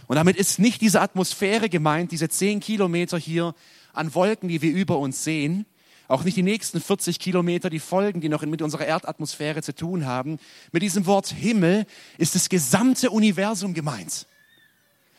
Und 0.06 0.16
damit 0.16 0.36
ist 0.36 0.58
nicht 0.58 0.80
diese 0.80 1.00
Atmosphäre 1.00 1.68
gemeint, 1.68 2.12
diese 2.12 2.28
zehn 2.28 2.60
Kilometer 2.60 3.18
hier 3.18 3.54
an 3.92 4.14
Wolken, 4.14 4.48
die 4.48 4.62
wir 4.62 4.70
über 4.70 4.98
uns 4.98 5.24
sehen, 5.24 5.66
auch 6.08 6.22
nicht 6.22 6.36
die 6.36 6.44
nächsten 6.44 6.80
40 6.80 7.18
Kilometer, 7.18 7.68
die 7.68 7.80
Folgen, 7.80 8.20
die 8.20 8.28
noch 8.28 8.42
mit 8.42 8.62
unserer 8.62 8.86
Erdatmosphäre 8.86 9.62
zu 9.62 9.74
tun 9.74 10.06
haben. 10.06 10.38
Mit 10.70 10.82
diesem 10.82 11.06
Wort 11.06 11.28
Himmel 11.28 11.84
ist 12.16 12.36
das 12.36 12.48
gesamte 12.48 13.10
Universum 13.10 13.74
gemeint. 13.74 14.26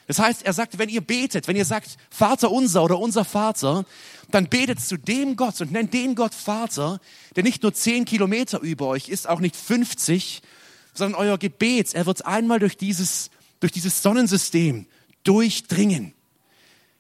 Das 0.08 0.20
heißt, 0.20 0.46
er 0.46 0.54
sagt, 0.54 0.80
wenn 0.80 0.88
ihr 0.88 1.02
betet, 1.02 1.50
wenn 1.50 1.58
ihr 1.58 1.66
sagt 1.66 1.98
Vater 2.10 2.50
unser 2.50 2.84
oder 2.84 2.98
unser 2.98 3.26
Vater, 3.26 3.86
dann 4.32 4.48
betet 4.48 4.80
zu 4.80 4.98
dem 4.98 5.36
Gott 5.36 5.60
und 5.60 5.74
nennt 5.74 5.94
den 5.94 6.16
Gott 6.16 6.34
Vater, 6.34 7.00
der 7.36 7.44
nicht 7.44 7.62
nur 7.62 7.74
zehn 7.74 8.06
Kilometer 8.06 8.62
über 8.62 8.88
euch 8.88 9.10
ist, 9.10 9.28
auch 9.28 9.42
nicht 9.42 9.56
50, 9.56 10.42
sondern 10.94 11.20
euer 11.20 11.38
Gebet, 11.38 11.94
er 11.94 12.06
wird 12.06 12.26
einmal 12.26 12.60
durch 12.60 12.78
dieses, 12.78 13.30
durch 13.60 13.74
dieses 13.74 14.02
Sonnensystem 14.02 14.88
durchdringen. 15.24 16.14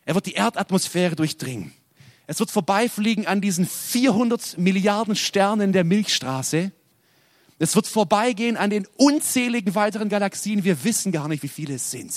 Er 0.06 0.16
wird 0.16 0.26
die 0.26 0.34
Erdatmosphäre 0.34 1.16
durchdringen. 1.16 1.74
Es 2.28 2.42
wird 2.42 2.52
vorbeifliegen 2.52 3.26
an 3.26 3.40
diesen 3.40 3.66
400 3.66 4.58
Milliarden 4.58 5.16
Sternen 5.16 5.72
der 5.72 5.86
Milchstraße. 5.86 6.74
Es 7.58 7.76
wird 7.76 7.88
vorbeigehen 7.88 8.58
an 8.58 8.70
den 8.70 8.86
unzähligen 8.98 9.76
weiteren 9.76 10.10
Galaxien. 10.10 10.66
Wir 10.66 10.84
wissen 10.84 11.14
gar 11.14 11.30
nicht, 11.30 11.42
wie 11.42 11.48
viele 11.48 11.76
es 11.76 11.90
sind 11.90 12.12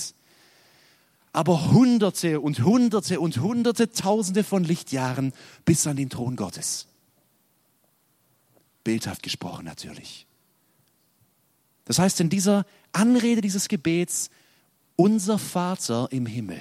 aber 1.32 1.70
Hunderte 1.70 2.40
und 2.40 2.64
Hunderte 2.64 3.20
und 3.20 3.38
Hunderte, 3.38 3.92
Tausende 3.92 4.44
von 4.44 4.64
Lichtjahren 4.64 5.32
bis 5.64 5.86
an 5.86 5.96
den 5.96 6.10
Thron 6.10 6.36
Gottes. 6.36 6.86
Bildhaft 8.82 9.22
gesprochen 9.22 9.64
natürlich. 9.64 10.26
Das 11.84 11.98
heißt, 11.98 12.20
in 12.20 12.30
dieser 12.30 12.66
Anrede 12.92 13.40
dieses 13.40 13.68
Gebets, 13.68 14.30
unser 14.96 15.38
Vater 15.38 16.08
im 16.10 16.26
Himmel, 16.26 16.60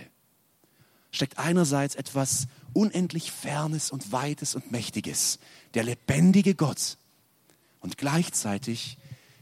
steckt 1.12 1.40
einerseits 1.40 1.96
etwas 1.96 2.48
unendlich 2.74 3.32
Fernes 3.32 3.92
und 3.92 4.12
Weites 4.12 4.56
und 4.56 4.72
Mächtiges, 4.72 5.40
der 5.74 5.84
lebendige 5.84 6.56
Gott, 6.56 6.98
und 7.80 7.98
gleichzeitig 7.98 8.98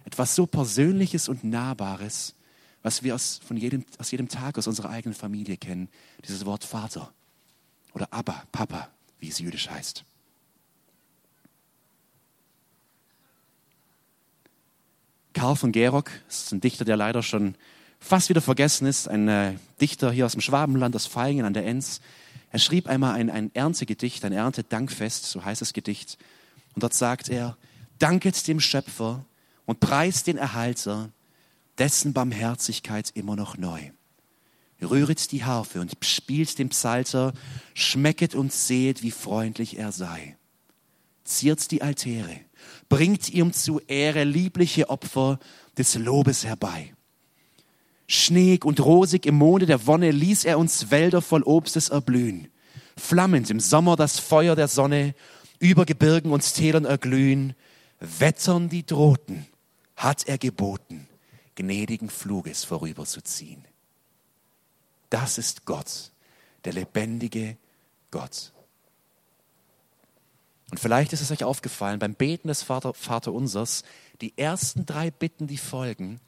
etwas 0.06 0.36
so 0.36 0.46
Persönliches 0.46 1.28
und 1.28 1.44
Nahbares, 1.44 2.36
was 2.84 3.04
wir 3.04 3.16
aus, 3.16 3.40
von 3.46 3.58
jedem, 3.58 3.86
aus 3.98 4.12
jedem 4.12 4.30
Tag 4.30 4.58
aus 4.58 4.68
unserer 4.68 4.90
eigenen 4.90 5.16
Familie 5.16 5.58
kennen, 5.58 5.90
dieses 6.26 6.46
Wort 6.46 6.64
Vater 6.64 7.12
oder 7.94 8.08
Abba, 8.12 8.44
Papa, 8.52 8.90
wie 9.20 9.30
es 9.30 9.40
jüdisch 9.40 9.70
heißt. 9.70 10.04
Karl 15.34 15.56
von 15.56 15.72
Gerock 15.72 16.10
ist 16.28 16.52
ein 16.52 16.62
Dichter, 16.62 16.84
der 16.84 16.98
leider 16.98 17.22
schon 17.22 17.56
fast 18.00 18.30
wieder 18.30 18.42
vergessen 18.42 18.88
ist, 18.88 19.08
ein 19.08 19.28
äh, 19.28 19.54
Dichter 19.80 20.12
hier 20.12 20.26
aus 20.26 20.32
dem 20.32 20.42
Schwabenland, 20.42 20.96
aus 20.96 21.06
Feingen 21.06 21.46
an 21.46 21.54
der 21.54 21.66
Enz. 21.66 22.02
Er 22.52 22.60
schrieb 22.60 22.88
einmal 22.88 23.16
ein, 23.16 23.30
ein 23.30 23.54
Erntegedicht, 23.54 24.24
ein 24.26 24.34
Erntedankfest, 24.34 25.26
so 25.26 25.44
heißt 25.44 25.62
das 25.62 25.74
Gedicht. 25.74 26.18
Und 26.74 26.84
dort 26.84 26.94
sagt 26.94 27.30
er, 27.30 27.58
danket 28.00 28.48
dem 28.48 28.60
Schöpfer 28.60 29.26
und 29.66 29.80
preist 29.80 30.28
den 30.28 30.38
Erhalter, 30.38 31.10
dessen 31.78 32.14
Barmherzigkeit 32.14 33.12
immer 33.14 33.36
noch 33.36 33.58
neu. 33.58 33.92
Rühret 34.82 35.32
die 35.32 35.44
Harfe 35.44 35.82
und 35.82 35.94
spielt 36.02 36.60
den 36.60 36.70
Psalter, 36.70 37.34
schmecket 37.74 38.36
und 38.36 38.54
sehet, 38.54 39.02
wie 39.02 39.12
freundlich 39.12 39.78
er 39.78 39.92
sei. 39.92 40.38
ziert 41.24 41.72
die 41.72 41.82
Altäre, 41.82 42.40
bringt 42.90 43.30
ihm 43.30 43.54
zu 43.54 43.80
Ehre 43.88 44.24
liebliche 44.24 44.90
Opfer 44.90 45.40
des 45.78 45.96
Lobes 45.96 46.46
herbei. 46.46 46.94
Schneeg 48.08 48.64
und 48.64 48.80
rosig 48.80 49.26
im 49.26 49.36
Monde 49.36 49.66
der 49.66 49.86
Wonne 49.86 50.12
ließ 50.12 50.46
er 50.46 50.58
uns 50.58 50.92
Wälder 50.92 51.22
voll 51.22 51.44
Obstes 51.44 51.90
erblühen. 51.90 52.48
Flammend 52.96 53.50
im 53.50 53.60
Sommer 53.60 53.96
das 53.96 54.20
Feuer 54.20 54.56
der 54.56 54.70
Sonne, 54.70 55.14
über 55.60 55.86
Gebirgen 55.86 56.32
und 56.32 56.54
Tälern 56.54 56.86
erglühen. 56.86 57.54
Wettern 58.00 58.70
die 58.70 58.86
drohten, 58.86 59.46
hat 59.96 60.28
er 60.28 60.38
geboten, 60.38 61.07
gnädigen 61.58 62.10
Fluges 62.10 62.64
vorüberzuziehen. 62.64 63.66
Das 65.10 65.38
ist 65.38 65.66
Gott, 65.66 66.12
der 66.64 66.74
lebendige 66.74 67.58
Gott. 68.12 68.54
Und 70.70 70.80
vielleicht 70.80 71.14
ist 71.14 71.22
es 71.22 71.32
euch 71.32 71.44
aufgefallen, 71.44 72.00
beim 72.00 72.14
Beten 72.14 72.48
des 72.48 72.62
Vater, 72.62 72.94
Vater 72.94 73.34
Unsers, 73.34 73.84
die 74.22 74.38
ersten 74.38 74.86
drei 74.86 75.12
Bitten, 75.12 75.48
die 75.48 75.58
folgen, 75.58 76.20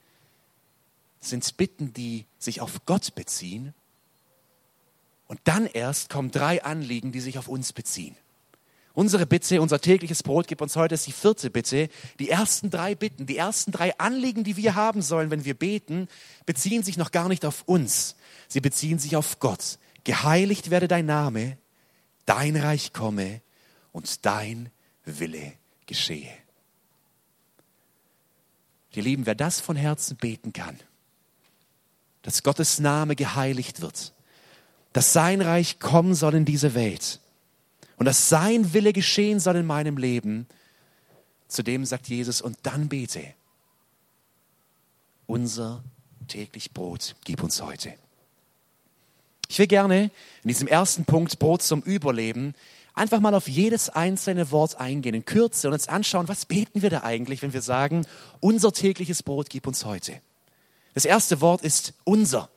sind 1.21 1.57
Bitten, 1.57 1.93
die 1.93 2.25
sich 2.39 2.61
auf 2.61 2.85
Gott 2.85 3.13
beziehen. 3.15 3.73
Und 5.27 5.39
dann 5.43 5.67
erst 5.67 6.09
kommen 6.09 6.31
drei 6.31 6.63
Anliegen, 6.63 7.11
die 7.11 7.19
sich 7.19 7.37
auf 7.37 7.47
uns 7.47 7.73
beziehen. 7.73 8.15
Unsere 8.93 9.25
Bitte, 9.25 9.61
unser 9.61 9.79
tägliches 9.79 10.23
Brot 10.23 10.47
gib 10.47 10.61
uns 10.61 10.75
heute, 10.75 10.95
ist 10.95 11.07
die 11.07 11.11
vierte 11.11 11.49
Bitte. 11.49 11.89
Die 12.19 12.29
ersten 12.29 12.69
drei 12.69 12.95
Bitten, 12.95 13.25
die 13.25 13.37
ersten 13.37 13.71
drei 13.71 13.97
Anliegen, 13.99 14.43
die 14.43 14.57
wir 14.57 14.75
haben 14.75 15.01
sollen, 15.01 15.29
wenn 15.29 15.45
wir 15.45 15.53
beten, 15.53 16.07
beziehen 16.45 16.83
sich 16.83 16.97
noch 16.97 17.11
gar 17.11 17.29
nicht 17.29 17.45
auf 17.45 17.63
uns. 17.65 18.15
Sie 18.47 18.61
beziehen 18.61 18.99
sich 18.99 19.15
auf 19.15 19.39
Gott. 19.39 19.77
Geheiligt 20.03 20.69
werde 20.69 20.87
dein 20.87 21.05
Name, 21.05 21.57
dein 22.25 22.55
Reich 22.55 22.93
komme 22.93 23.41
und 23.91 24.25
dein 24.25 24.69
Wille 25.05 25.53
geschehe. 25.85 26.31
Ihr 28.91 29.03
Lieben, 29.03 29.25
wer 29.25 29.35
das 29.35 29.59
von 29.59 29.75
Herzen 29.75 30.17
beten 30.17 30.51
kann, 30.51 30.77
dass 32.23 32.43
Gottes 32.43 32.79
Name 32.79 33.15
geheiligt 33.15 33.81
wird, 33.81 34.13
dass 34.93 35.13
sein 35.13 35.41
Reich 35.41 35.79
kommen 35.79 36.15
soll 36.15 36.33
in 36.33 36.45
diese 36.45 36.73
Welt 36.73 37.19
und 37.99 38.05
dass 38.05 38.29
sein 38.29 38.73
Wille 38.73 38.93
geschehen 38.93 39.39
soll 39.39 39.57
in 39.57 39.65
meinem 39.65 39.97
Leben, 39.97 40.47
zu 41.49 41.63
dem 41.63 41.85
sagt 41.85 42.07
Jesus, 42.07 42.41
und 42.41 42.57
dann 42.63 42.87
bete, 42.87 43.21
unser 45.27 45.83
täglich 46.27 46.71
Brot 46.71 47.15
gib 47.25 47.43
uns 47.43 47.61
heute. 47.61 47.93
Ich 49.49 49.59
will 49.59 49.67
gerne 49.67 50.11
in 50.43 50.47
diesem 50.47 50.67
ersten 50.67 51.05
Punkt 51.05 51.37
Brot 51.39 51.61
zum 51.61 51.81
Überleben 51.81 52.55
einfach 52.93 53.19
mal 53.19 53.33
auf 53.35 53.49
jedes 53.49 53.89
einzelne 53.89 54.49
Wort 54.51 54.79
eingehen 54.79 55.15
in 55.15 55.25
Kürze 55.25 55.67
und 55.67 55.73
uns 55.73 55.89
anschauen, 55.89 56.27
was 56.27 56.45
beten 56.45 56.81
wir 56.81 56.89
da 56.89 57.03
eigentlich, 57.03 57.41
wenn 57.41 57.53
wir 57.53 57.61
sagen, 57.61 58.05
unser 58.39 58.71
tägliches 58.71 59.23
Brot 59.23 59.49
gib 59.49 59.67
uns 59.67 59.85
heute. 59.85 60.21
Das 60.93 61.05
erste 61.05 61.41
Wort 61.41 61.63
ist 61.63 61.93
unser. 62.05 62.49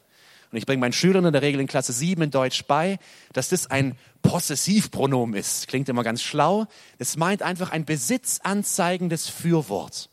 Und 0.52 0.58
ich 0.58 0.66
bringe 0.66 0.80
meinen 0.80 0.92
Schülern 0.92 1.24
in 1.24 1.32
der 1.32 1.40
Regel 1.40 1.60
in 1.60 1.66
Klasse 1.66 1.94
7 1.94 2.20
in 2.22 2.30
Deutsch 2.30 2.64
bei, 2.64 2.98
dass 3.32 3.48
das 3.48 3.70
ein 3.70 3.96
Possessivpronomen 4.20 5.34
ist. 5.34 5.66
Klingt 5.66 5.88
immer 5.88 6.04
ganz 6.04 6.22
schlau. 6.22 6.66
Es 6.98 7.16
meint 7.16 7.42
einfach 7.42 7.70
ein 7.70 7.86
besitzanzeigendes 7.86 9.28
Fürwort. 9.28 10.10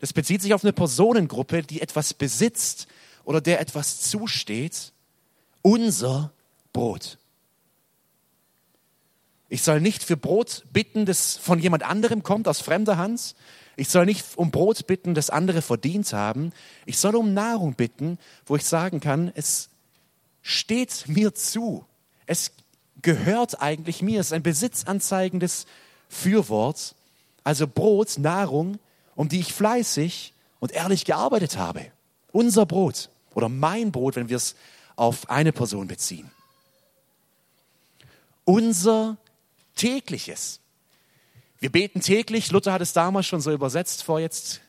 Das 0.00 0.12
bezieht 0.12 0.42
sich 0.42 0.52
auf 0.52 0.62
eine 0.62 0.74
Personengruppe, 0.74 1.62
die 1.62 1.80
etwas 1.80 2.12
besitzt 2.12 2.86
oder 3.24 3.40
der 3.40 3.60
etwas 3.60 4.02
zusteht. 4.02 4.92
Unser 5.62 6.32
Brot. 6.74 7.16
Ich 9.48 9.62
soll 9.62 9.80
nicht 9.80 10.04
für 10.04 10.18
Brot 10.18 10.64
bitten, 10.70 11.06
das 11.06 11.38
von 11.38 11.58
jemand 11.58 11.82
anderem 11.82 12.22
kommt, 12.22 12.46
aus 12.46 12.60
fremder 12.60 12.98
Hand, 12.98 13.34
ich 13.78 13.90
soll 13.90 14.06
nicht 14.06 14.36
um 14.36 14.50
Brot 14.50 14.88
bitten, 14.88 15.14
das 15.14 15.30
andere 15.30 15.62
verdient 15.62 16.12
haben. 16.12 16.52
Ich 16.84 16.98
soll 16.98 17.14
um 17.14 17.32
Nahrung 17.32 17.74
bitten, 17.74 18.18
wo 18.44 18.56
ich 18.56 18.64
sagen 18.64 18.98
kann, 18.98 19.30
es 19.36 19.70
steht 20.48 21.04
mir 21.08 21.34
zu. 21.34 21.84
Es 22.24 22.52
gehört 23.02 23.60
eigentlich 23.60 24.00
mir. 24.00 24.20
Es 24.20 24.28
ist 24.28 24.32
ein 24.32 24.42
besitzanzeigendes 24.42 25.66
Fürwort. 26.08 26.94
Also 27.44 27.66
Brot, 27.66 28.16
Nahrung, 28.16 28.78
um 29.14 29.28
die 29.28 29.40
ich 29.40 29.52
fleißig 29.52 30.32
und 30.58 30.72
ehrlich 30.72 31.04
gearbeitet 31.04 31.58
habe. 31.58 31.92
Unser 32.32 32.64
Brot 32.64 33.10
oder 33.34 33.50
mein 33.50 33.92
Brot, 33.92 34.16
wenn 34.16 34.30
wir 34.30 34.38
es 34.38 34.56
auf 34.96 35.28
eine 35.28 35.52
Person 35.52 35.86
beziehen. 35.86 36.30
Unser 38.44 39.18
tägliches. 39.76 40.60
Wir 41.60 41.70
beten 41.70 42.00
täglich, 42.00 42.50
Luther 42.50 42.72
hat 42.72 42.80
es 42.80 42.94
damals 42.94 43.26
schon 43.26 43.42
so 43.42 43.52
übersetzt, 43.52 44.02
vor 44.02 44.18
jetzt 44.18 44.62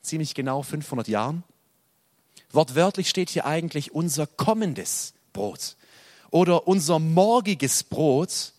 ziemlich 0.00 0.34
genau 0.34 0.62
500 0.62 1.08
Jahren. 1.08 1.44
Wortwörtlich 2.52 3.10
steht 3.10 3.28
hier 3.28 3.44
eigentlich 3.44 3.92
unser 3.92 4.26
kommendes 4.26 5.12
Brot 5.36 5.76
oder 6.30 6.66
unser 6.66 6.98
morgiges 6.98 7.84
Brot. 7.84 8.52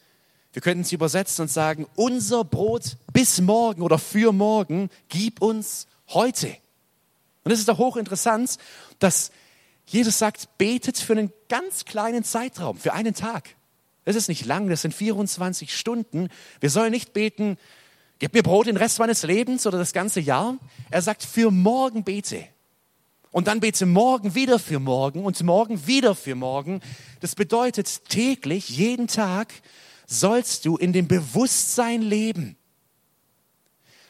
Wir 0.54 0.62
könnten 0.62 0.82
es 0.82 0.92
übersetzen 0.92 1.44
und 1.44 1.52
sagen, 1.52 1.88
unser 1.96 2.44
Brot 2.44 2.98
bis 3.14 3.42
morgen 3.42 3.82
oder 3.82 4.00
für 4.00 4.32
morgen, 4.32 4.90
gib 5.10 5.42
uns 5.42 5.88
heute. 6.10 6.56
Und 7.44 7.52
es 7.52 7.60
ist 7.60 7.68
doch 7.68 7.78
hochinteressant, 7.78 8.58
dass 9.00 9.32
Jesus 9.86 10.20
sagt, 10.20 10.58
betet 10.58 10.98
für 10.98 11.14
einen 11.14 11.32
ganz 11.50 11.86
kleinen 11.86 12.24
Zeitraum, 12.24 12.78
für 12.78 12.94
einen 12.94 13.14
Tag. 13.14 13.56
Das 14.06 14.16
ist 14.16 14.28
nicht 14.28 14.46
lang, 14.46 14.70
das 14.70 14.84
sind 14.84 14.94
24 14.94 15.76
Stunden. 15.76 16.30
Wir 16.60 16.70
sollen 16.70 16.92
nicht 16.92 17.14
beten, 17.14 17.58
gib 18.20 18.34
mir 18.34 18.44
Brot 18.44 18.68
den 18.68 18.78
Rest 18.78 19.00
meines 19.00 19.24
Lebens 19.24 19.66
oder 19.66 19.78
das 19.78 19.94
ganze 19.94 20.20
Jahr. 20.20 20.58
Er 20.92 21.02
sagt, 21.02 21.24
für 21.24 21.52
morgen 21.52 22.04
bete. 22.04 22.48
Und 23.38 23.46
dann 23.46 23.60
bete 23.60 23.86
morgen 23.86 24.34
wieder 24.34 24.58
für 24.58 24.80
morgen 24.80 25.24
und 25.24 25.44
morgen 25.44 25.86
wieder 25.86 26.16
für 26.16 26.34
morgen. 26.34 26.82
Das 27.20 27.36
bedeutet 27.36 28.10
täglich, 28.10 28.68
jeden 28.68 29.06
Tag 29.08 29.54
sollst 30.08 30.66
du 30.66 30.76
in 30.76 30.92
dem 30.92 31.08
Bewusstsein 31.08 32.02
leben, 32.02 32.58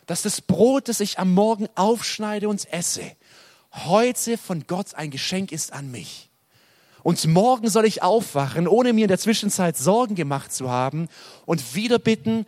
dass 0.05 0.21
das 0.21 0.39
Brot, 0.39 0.87
das 0.87 1.01
ich 1.01 1.19
am 1.19 1.33
Morgen 1.33 1.67
aufschneide 1.75 2.47
und 2.47 2.71
esse, 2.71 3.03
heute 3.73 4.37
von 4.37 4.65
Gott 4.65 4.95
ein 4.95 5.11
Geschenk 5.11 5.51
ist 5.51 5.73
an 5.73 5.91
mich. 5.91 6.29
Und 7.03 7.25
morgen 7.27 7.69
soll 7.69 7.83
ich 7.83 8.03
aufwachen, 8.03 8.65
ohne 8.65 8.93
mir 8.93 9.03
in 9.03 9.09
der 9.09 9.19
Zwischenzeit 9.19 9.75
Sorgen 9.75 10.15
gemacht 10.15 10.53
zu 10.53 10.69
haben 10.69 11.09
und 11.45 11.75
wieder 11.75 11.99
bitten, 11.99 12.45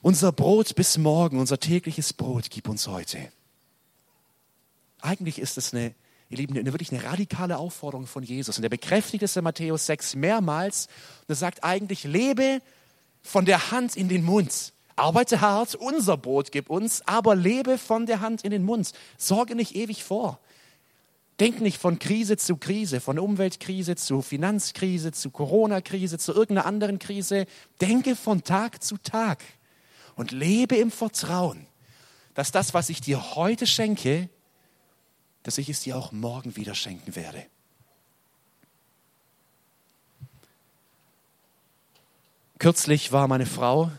unser 0.00 0.32
Brot 0.32 0.74
bis 0.74 0.98
morgen, 0.98 1.38
unser 1.38 1.60
tägliches 1.60 2.12
Brot, 2.12 2.50
gib 2.50 2.68
uns 2.68 2.88
heute. 2.88 3.30
Eigentlich 5.02 5.38
ist 5.38 5.58
es 5.58 5.74
eine, 5.74 5.94
ihr 6.30 6.38
Lieben, 6.38 6.56
eine, 6.56 6.72
wirklich 6.72 6.92
eine 6.92 7.04
radikale 7.04 7.58
Aufforderung 7.58 8.06
von 8.06 8.22
Jesus. 8.22 8.56
Und 8.56 8.64
er 8.64 8.70
bekräftigt 8.70 9.22
es 9.22 9.36
in 9.36 9.44
Matthäus 9.44 9.86
6 9.86 10.14
mehrmals. 10.14 10.86
Und 11.22 11.30
er 11.30 11.36
sagt 11.36 11.64
eigentlich, 11.64 12.04
lebe 12.04 12.60
von 13.20 13.44
der 13.44 13.70
Hand 13.70 13.96
in 13.96 14.08
den 14.08 14.24
Mund. 14.24 14.72
Arbeite 14.96 15.40
hart, 15.40 15.74
unser 15.74 16.16
Brot 16.16 16.52
gib 16.52 16.70
uns, 16.70 17.02
aber 17.06 17.34
lebe 17.34 17.78
von 17.78 18.06
der 18.06 18.20
Hand 18.20 18.42
in 18.42 18.50
den 18.50 18.62
Mund. 18.62 18.92
Sorge 19.18 19.54
nicht 19.54 19.74
ewig 19.74 20.04
vor. 20.04 20.38
Denk 21.40 21.60
nicht 21.60 21.78
von 21.78 21.98
Krise 21.98 22.36
zu 22.36 22.56
Krise, 22.56 23.00
von 23.00 23.18
Umweltkrise 23.18 23.96
zu 23.96 24.22
Finanzkrise, 24.22 25.12
zu 25.12 25.30
Corona-Krise, 25.30 26.18
zu 26.18 26.32
irgendeiner 26.32 26.66
anderen 26.66 26.98
Krise. 26.98 27.46
Denke 27.80 28.14
von 28.14 28.44
Tag 28.44 28.82
zu 28.82 28.96
Tag 28.98 29.42
und 30.14 30.30
lebe 30.30 30.76
im 30.76 30.90
Vertrauen, 30.90 31.66
dass 32.34 32.52
das, 32.52 32.74
was 32.74 32.90
ich 32.90 33.00
dir 33.00 33.34
heute 33.34 33.66
schenke, 33.66 34.28
dass 35.42 35.58
ich 35.58 35.68
es 35.68 35.80
dir 35.80 35.96
auch 35.96 36.12
morgen 36.12 36.56
wieder 36.56 36.74
schenken 36.74 37.16
werde. 37.16 37.44
Kürzlich 42.58 43.10
war 43.10 43.26
meine 43.26 43.46
Frau 43.46 43.90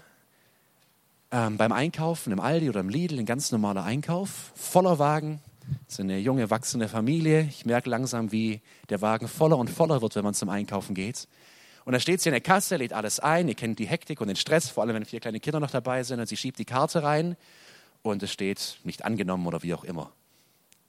ähm, 1.31 1.57
beim 1.57 1.71
Einkaufen 1.71 2.31
im 2.31 2.39
Aldi 2.39 2.69
oder 2.69 2.79
im 2.79 2.89
Lidl, 2.89 3.19
ein 3.19 3.25
ganz 3.25 3.51
normaler 3.51 3.83
Einkauf, 3.83 4.53
voller 4.55 4.99
Wagen, 4.99 5.41
das 5.85 5.95
ist 5.95 5.99
eine 5.99 6.19
junge, 6.19 6.49
wachsende 6.49 6.87
Familie. 6.87 7.47
Ich 7.49 7.65
merke 7.65 7.89
langsam, 7.89 8.31
wie 8.31 8.61
der 8.89 9.01
Wagen 9.01 9.27
voller 9.27 9.57
und 9.57 9.69
voller 9.69 10.01
wird, 10.01 10.15
wenn 10.15 10.23
man 10.23 10.33
zum 10.33 10.49
Einkaufen 10.49 10.95
geht. 10.95 11.27
Und 11.85 11.93
da 11.93 11.99
steht 11.99 12.21
sie 12.21 12.29
in 12.29 12.33
der 12.33 12.41
Kasse, 12.41 12.77
lädt 12.77 12.93
alles 12.93 13.19
ein. 13.19 13.47
Ihr 13.47 13.55
kennt 13.55 13.79
die 13.79 13.87
Hektik 13.87 14.21
und 14.21 14.27
den 14.27 14.35
Stress, 14.35 14.69
vor 14.69 14.83
allem 14.83 14.95
wenn 14.95 15.05
vier 15.05 15.19
kleine 15.19 15.39
Kinder 15.39 15.59
noch 15.59 15.71
dabei 15.71 16.03
sind. 16.03 16.19
Und 16.19 16.27
sie 16.27 16.37
schiebt 16.37 16.59
die 16.59 16.65
Karte 16.65 17.03
rein 17.03 17.35
und 18.01 18.23
es 18.23 18.31
steht 18.31 18.77
nicht 18.83 19.05
angenommen 19.05 19.45
oder 19.47 19.63
wie 19.63 19.73
auch 19.73 19.83
immer. 19.83 20.11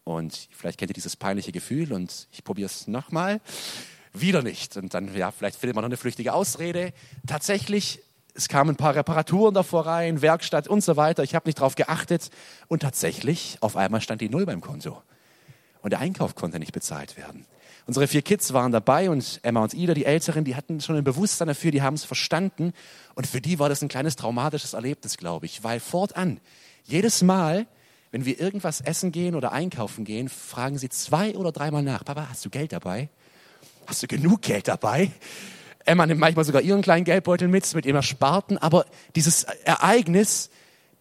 Und 0.05 0.49
vielleicht 0.51 0.79
kennt 0.79 0.91
ihr 0.91 0.95
dieses 0.95 1.17
peinliche 1.17 1.53
Gefühl 1.53 1.93
und 1.93 2.29
ich 2.31 2.45
probiere 2.45 2.67
es 2.67 2.87
nochmal. 2.87 3.41
Wieder 4.13 4.43
nicht. 4.43 4.77
Und 4.77 4.95
dann, 4.95 5.15
ja, 5.17 5.31
vielleicht 5.31 5.59
findet 5.59 5.75
man 5.75 5.83
noch 5.83 5.89
eine 5.89 5.97
flüchtige 5.97 6.35
Ausrede. 6.35 6.93
Tatsächlich 7.27 8.01
es 8.35 8.49
kamen 8.49 8.71
ein 8.71 8.77
paar 8.77 8.97
Reparaturen 8.97 9.55
davor 9.55 9.87
rein, 9.87 10.21
Werkstatt 10.21 10.67
und 10.67 10.83
so 10.83 10.97
weiter. 10.97 11.23
Ich 11.23 11.35
habe 11.35 11.49
nicht 11.49 11.59
darauf 11.59 11.77
geachtet. 11.77 12.31
Und 12.67 12.83
tatsächlich, 12.83 13.59
auf 13.61 13.77
einmal 13.77 14.01
stand 14.01 14.21
die 14.21 14.29
Null 14.29 14.45
beim 14.45 14.61
Konto. 14.61 15.01
Und 15.83 15.91
der 15.91 16.01
Einkauf 16.01 16.35
konnte 16.35 16.59
nicht 16.59 16.73
bezahlt 16.73 17.17
werden. 17.17 17.47
Unsere 17.87 18.09
vier 18.09 18.23
Kids 18.23 18.53
waren 18.53 18.73
dabei 18.73 19.11
und 19.11 19.41
Emma 19.43 19.63
und 19.63 19.75
Ida, 19.75 19.95
die 19.95 20.07
Älteren, 20.07 20.45
die 20.45 20.57
hatten 20.57 20.81
schon 20.81 20.97
ein 20.97 21.05
Bewusstsein 21.05 21.49
dafür, 21.49 21.71
die 21.71 21.83
haben 21.83 21.95
es 21.95 22.05
verstanden. 22.05 22.73
Und 23.15 23.27
für 23.27 23.41
die 23.41 23.59
war 23.59 23.69
das 23.69 23.83
ein 23.83 23.89
kleines 23.89 24.17
traumatisches 24.17 24.73
Erlebnis, 24.73 25.17
glaube 25.17 25.47
ich. 25.47 25.63
Weil 25.63 25.81
fortan, 25.81 26.41
jedes 26.85 27.23
Mal, 27.23 27.67
wenn 28.15 28.27
wir 28.27 28.39
irgendwas 28.39 28.81
essen 28.81 29.11
gehen 29.11 29.35
oder 29.35 29.51
einkaufen 29.51 30.05
gehen, 30.05 30.29
fragen 30.29 30.79
sie 30.79 30.89
zwei 30.89 31.35
oder 31.35 31.51
dreimal 31.51 31.83
nach, 31.83 32.05
Papa, 32.05 32.29
hast 32.31 32.45
du 32.45 32.49
Geld 32.49 32.71
dabei? 32.71 33.09
Hast 33.89 34.05
du 34.05 34.07
genug 34.07 34.41
Geld 34.43 34.69
dabei? 34.69 35.11
Emma 35.85 36.07
nimmt 36.07 36.21
manchmal 36.21 36.45
sogar 36.45 36.63
ihren 36.63 36.81
kleinen 36.81 37.05
Geldbeutel 37.05 37.49
mit, 37.49 37.75
mit 37.75 37.85
ihrem 37.85 37.97
Ersparten. 37.97 38.57
Aber 38.57 38.87
dieses 39.17 39.43
Ereignis, 39.65 40.51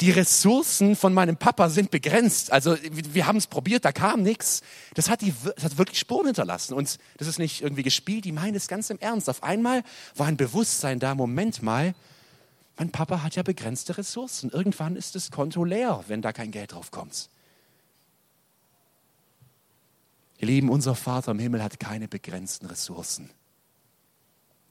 die 0.01 0.10
Ressourcen 0.10 0.96
von 0.96 1.13
meinem 1.13 1.38
Papa 1.38 1.70
sind 1.70 1.91
begrenzt. 1.91 2.51
Also 2.51 2.75
wir 2.82 3.27
haben 3.27 3.38
es 3.38 3.46
probiert, 3.46 3.86
da 3.86 3.91
kam 3.91 4.24
nichts. 4.24 4.63
Das 4.96 5.08
hat, 5.08 5.22
die, 5.22 5.36
das 5.55 5.65
hat 5.65 5.77
wirklich 5.77 6.00
Spuren 6.00 6.25
hinterlassen. 6.25 6.74
Und 6.74 6.98
das 7.17 7.27
ist 7.27 7.38
nicht 7.38 7.62
irgendwie 7.62 7.84
gespielt, 7.84 8.25
die 8.25 8.32
meinen 8.32 8.55
es 8.55 8.67
ganz 8.67 8.89
im 8.89 8.98
Ernst. 8.98 9.29
Auf 9.29 9.43
einmal 9.43 9.84
war 10.15 10.25
ein 10.25 10.38
Bewusstsein 10.38 10.98
da, 10.98 11.13
Moment 11.13 11.62
mal, 11.62 11.93
mein 12.77 12.92
Papa 12.92 13.22
hat 13.22 13.36
ja 13.36 13.44
begrenzte 13.44 13.98
Ressourcen. 13.98 14.50
Irgendwann 14.50 14.96
ist 14.96 15.15
das 15.15 15.32
Konto 15.32 15.63
leer, 15.63 16.03
wenn 16.08 16.22
da 16.22 16.34
kein 16.34 16.51
Geld 16.51 16.74
drauf 16.74 16.92
kommt. 16.92 17.30
Ihr 20.39 20.48
Lieben, 20.48 20.70
unser 20.70 20.96
Vater 20.96 21.32
im 21.32 21.39
Himmel 21.39 21.63
hat 21.63 21.80
keine 21.80 22.08
begrenzten 22.08 22.65
Ressourcen. 22.65 23.30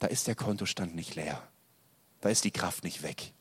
Da 0.01 0.09
ist 0.09 0.27
der 0.27 0.35
Kontostand 0.35 0.95
nicht 0.95 1.15
leer. 1.15 1.43
Da 2.21 2.29
ist 2.29 2.45
die 2.45 2.51
Kraft 2.51 2.85
nicht 2.85 3.03
weg 3.03 3.33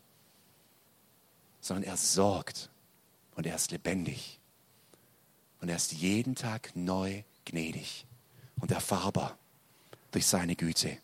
sondern 1.62 1.84
er 1.84 1.96
sorgt 1.96 2.70
und 3.36 3.46
er 3.46 3.56
ist 3.56 3.72
lebendig. 3.72 4.40
Und 5.62 5.70
er 5.70 5.76
ist 5.76 5.94
jeden 5.94 6.36
Tag 6.36 6.76
neu 6.76 7.24
gnädig 7.46 8.08
und 8.60 8.72
erfahrbar 8.72 9.38
durch 10.10 10.26
seine 10.26 10.56
Güte. 10.56 10.98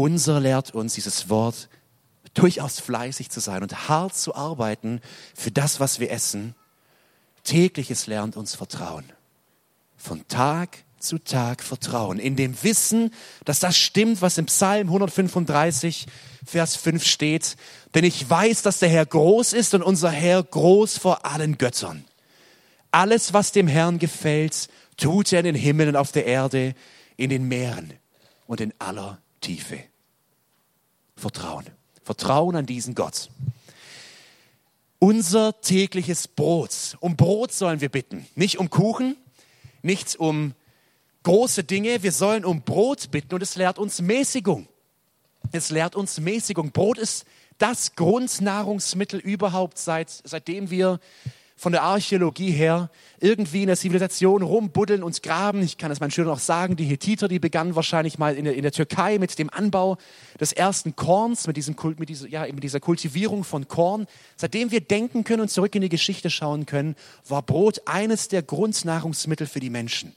Unser 0.00 0.40
lehrt 0.40 0.74
uns 0.74 0.94
dieses 0.94 1.28
Wort, 1.28 1.68
durchaus 2.32 2.80
fleißig 2.80 3.28
zu 3.28 3.38
sein 3.38 3.62
und 3.62 3.90
hart 3.90 4.16
zu 4.16 4.34
arbeiten 4.34 5.02
für 5.34 5.50
das, 5.50 5.78
was 5.78 6.00
wir 6.00 6.10
essen. 6.10 6.54
Tägliches 7.44 8.06
lernt 8.06 8.34
uns 8.34 8.54
Vertrauen. 8.54 9.04
Von 9.98 10.26
Tag 10.26 10.84
zu 11.00 11.18
Tag 11.18 11.62
Vertrauen. 11.62 12.18
In 12.18 12.34
dem 12.34 12.62
Wissen, 12.62 13.12
dass 13.44 13.60
das 13.60 13.76
stimmt, 13.76 14.22
was 14.22 14.38
im 14.38 14.46
Psalm 14.46 14.86
135 14.86 16.06
Vers 16.46 16.76
5 16.76 17.04
steht, 17.04 17.58
denn 17.94 18.04
ich 18.04 18.30
weiß, 18.30 18.62
dass 18.62 18.78
der 18.78 18.88
Herr 18.88 19.04
groß 19.04 19.52
ist 19.52 19.74
und 19.74 19.82
unser 19.82 20.10
Herr 20.10 20.42
groß 20.42 20.96
vor 20.96 21.26
allen 21.26 21.58
Göttern. 21.58 22.06
Alles, 22.90 23.34
was 23.34 23.52
dem 23.52 23.68
Herrn 23.68 23.98
gefällt, 23.98 24.70
tut 24.96 25.30
er 25.34 25.40
in 25.40 25.44
den 25.44 25.54
Himmeln 25.54 25.90
und 25.90 25.96
auf 25.96 26.10
der 26.10 26.24
Erde, 26.24 26.74
in 27.18 27.28
den 27.28 27.48
Meeren 27.48 27.92
und 28.46 28.62
in 28.62 28.72
aller 28.78 29.18
Tiefe. 29.42 29.89
Vertrauen. 31.20 31.66
Vertrauen 32.02 32.56
an 32.56 32.66
diesen 32.66 32.94
Gott. 32.94 33.30
Unser 34.98 35.60
tägliches 35.60 36.28
Brot. 36.28 36.96
Um 37.00 37.16
Brot 37.16 37.52
sollen 37.52 37.80
wir 37.80 37.88
bitten. 37.88 38.26
Nicht 38.34 38.58
um 38.58 38.68
Kuchen, 38.68 39.16
nicht 39.82 40.16
um 40.16 40.54
große 41.22 41.64
Dinge. 41.64 42.02
Wir 42.02 42.12
sollen 42.12 42.44
um 42.44 42.62
Brot 42.62 43.10
bitten 43.10 43.34
und 43.34 43.42
es 43.42 43.56
lehrt 43.56 43.78
uns 43.78 44.00
Mäßigung. 44.00 44.66
Es 45.52 45.70
lehrt 45.70 45.96
uns 45.96 46.20
Mäßigung. 46.20 46.72
Brot 46.72 46.98
ist 46.98 47.24
das 47.58 47.94
Grundnahrungsmittel 47.94 49.20
überhaupt, 49.20 49.78
seit, 49.78 50.10
seitdem 50.24 50.70
wir 50.70 50.98
von 51.60 51.72
der 51.72 51.82
Archäologie 51.82 52.52
her 52.52 52.88
irgendwie 53.18 53.60
in 53.60 53.66
der 53.66 53.76
Zivilisation 53.76 54.40
rumbuddeln 54.40 55.02
und 55.02 55.22
graben. 55.22 55.60
Ich 55.62 55.76
kann 55.76 55.90
es 55.90 56.00
meinen 56.00 56.10
Schülern 56.10 56.32
auch 56.32 56.38
sagen, 56.38 56.74
die 56.74 56.86
Hethiter, 56.86 57.28
die 57.28 57.38
begannen 57.38 57.76
wahrscheinlich 57.76 58.18
mal 58.18 58.34
in 58.34 58.46
der, 58.46 58.54
in 58.54 58.62
der 58.62 58.72
Türkei 58.72 59.18
mit 59.18 59.38
dem 59.38 59.50
Anbau 59.50 59.98
des 60.40 60.54
ersten 60.54 60.96
Korns, 60.96 61.46
mit, 61.46 61.58
diesem, 61.58 61.76
mit, 61.98 62.08
dieser, 62.08 62.28
ja, 62.28 62.46
mit 62.50 62.64
dieser 62.64 62.80
Kultivierung 62.80 63.44
von 63.44 63.68
Korn. 63.68 64.06
Seitdem 64.36 64.70
wir 64.70 64.80
denken 64.80 65.22
können 65.22 65.42
und 65.42 65.50
zurück 65.50 65.74
in 65.74 65.82
die 65.82 65.90
Geschichte 65.90 66.30
schauen 66.30 66.64
können, 66.64 66.96
war 67.28 67.42
Brot 67.42 67.82
eines 67.84 68.28
der 68.28 68.40
Grundnahrungsmittel 68.40 69.46
für 69.46 69.60
die 69.60 69.68
Menschen. 69.68 70.14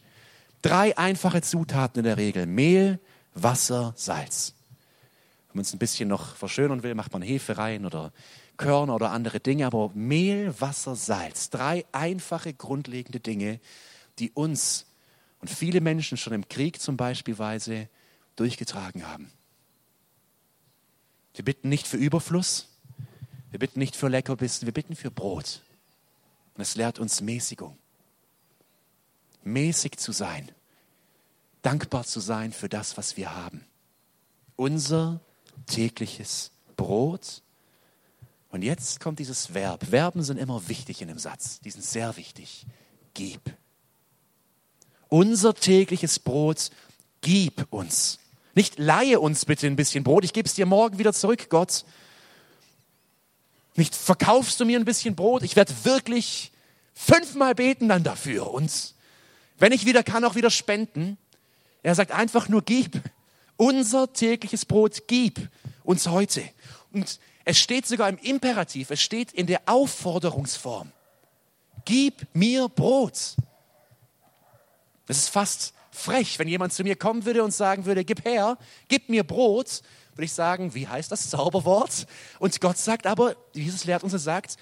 Drei 0.62 0.98
einfache 0.98 1.42
Zutaten 1.42 2.00
in 2.00 2.06
der 2.06 2.16
Regel. 2.16 2.46
Mehl, 2.46 3.02
Wasser, 3.34 3.92
Salz. 3.98 4.54
Wenn 5.50 5.58
man 5.58 5.64
es 5.64 5.74
ein 5.74 5.80
bisschen 5.80 6.08
noch 6.08 6.38
verschönern 6.38 6.84
will, 6.84 6.96
macht 6.96 7.12
man 7.12 7.22
Hefe 7.22 7.58
rein 7.58 7.86
oder 7.86 8.14
Körner 8.64 8.96
oder 8.96 9.12
andere 9.12 9.40
Dinge. 9.40 9.66
Aber 9.66 9.92
Mehl, 9.94 10.54
Wasser, 10.60 10.96
Salz. 10.96 11.50
Drei 11.50 11.86
einfache, 11.92 12.54
grundlegende 12.54 13.20
Dinge, 13.20 13.60
die 14.20 14.32
uns 14.32 14.86
und 15.40 15.50
viele 15.50 15.82
Menschen 15.82 16.18
schon 16.18 16.32
im 16.34 16.48
Krieg 16.48 16.82
zum 16.82 16.96
Beispiel 16.96 17.36
durchgetragen 18.38 19.08
haben. 19.08 19.30
Wir 21.36 21.44
bitten 21.44 21.68
nicht 21.68 21.86
für 21.86 21.98
Überfluss, 21.98 22.70
wir 23.52 23.60
bitten 23.60 23.80
nicht 23.80 23.96
für 23.96 24.08
Leckerbissen, 24.08 24.66
wir 24.66 24.74
bitten 24.74 24.96
für 24.96 25.12
Brot. 25.12 25.62
Und 26.56 26.62
es 26.62 26.76
lehrt 26.76 26.98
uns 26.98 27.22
Mäßigung. 27.22 27.78
Mäßig 29.44 29.98
zu 29.98 30.12
sein, 30.12 30.50
dankbar 31.62 32.06
zu 32.06 32.22
sein 32.22 32.54
für 32.54 32.70
das, 32.70 32.98
was 32.98 33.18
wir 33.18 33.36
haben. 33.36 33.66
Unser 34.56 35.20
tägliches 35.66 36.52
Brot. 36.78 37.43
Und 38.54 38.62
jetzt 38.62 39.00
kommt 39.00 39.18
dieses 39.18 39.56
Verb. 39.56 39.84
Verben 39.84 40.22
sind 40.22 40.38
immer 40.38 40.68
wichtig 40.68 41.02
in 41.02 41.08
dem 41.08 41.18
Satz. 41.18 41.60
Die 41.62 41.72
sind 41.72 41.84
sehr 41.84 42.16
wichtig. 42.18 42.68
Gib. 43.16 43.42
Unser 45.10 45.56
tägliches 45.56 46.20
Brot, 46.20 46.70
gib 47.22 47.66
uns. 47.74 48.20
Nicht 48.54 48.78
leihe 48.78 49.20
uns 49.20 49.46
bitte 49.46 49.66
ein 49.66 49.76
bisschen 49.76 50.04
Brot, 50.04 50.24
ich 50.24 50.34
gebe 50.34 50.48
es 50.48 50.54
dir 50.54 50.68
morgen 50.68 51.00
wieder 51.00 51.14
zurück, 51.14 51.50
Gott. 51.50 51.84
Nicht 53.76 53.96
verkaufst 53.96 54.60
du 54.60 54.66
mir 54.66 54.80
ein 54.80 54.86
bisschen 54.86 55.16
Brot, 55.16 55.42
ich 55.42 55.56
werde 55.56 55.74
wirklich 55.84 56.52
fünfmal 56.94 57.56
beten 57.56 57.90
dann 57.90 58.04
dafür. 58.04 58.52
Und 58.52 58.94
wenn 59.58 59.72
ich 59.72 59.88
wieder 59.88 60.04
kann, 60.04 60.24
auch 60.26 60.36
wieder 60.36 60.52
spenden. 60.52 61.18
Er 61.82 61.96
sagt 61.96 62.12
einfach 62.12 62.50
nur, 62.50 62.62
gib. 62.62 63.02
Unser 63.58 64.14
tägliches 64.14 64.66
Brot 64.66 65.08
gib 65.08 65.50
uns 65.84 66.08
heute. 66.08 66.44
Und 66.92 67.20
es 67.46 67.58
steht 67.58 67.86
sogar 67.86 68.10
im 68.10 68.18
Imperativ, 68.18 68.90
es 68.90 69.02
steht 69.02 69.32
in 69.34 69.48
der 69.48 69.62
Aufforderungsform. 69.66 70.92
Gib 71.86 72.28
mir 72.34 72.70
Brot. 72.70 73.36
Das 75.06 75.18
ist 75.18 75.30
fast 75.30 75.74
frech, 75.92 76.40
wenn 76.40 76.48
jemand 76.48 76.74
zu 76.74 76.84
mir 76.84 76.96
kommen 76.96 77.26
würde 77.26 77.44
und 77.44 77.54
sagen 77.54 77.86
würde, 77.86 78.06
gib 78.06 78.26
her, 78.26 78.58
gib 78.88 79.10
mir 79.10 79.24
Brot, 79.24 79.82
würde 80.14 80.26
ich 80.26 80.34
sagen, 80.34 80.74
wie 80.74 80.88
heißt 80.88 81.12
das 81.12 81.30
Zauberwort? 81.30 82.08
Und 82.40 82.60
Gott 82.62 82.78
sagt 82.78 83.06
aber, 83.06 83.36
Jesus 83.54 83.84
lehrt 83.86 84.04
uns, 84.04 84.14
er 84.14 84.20
sagt, 84.20 84.58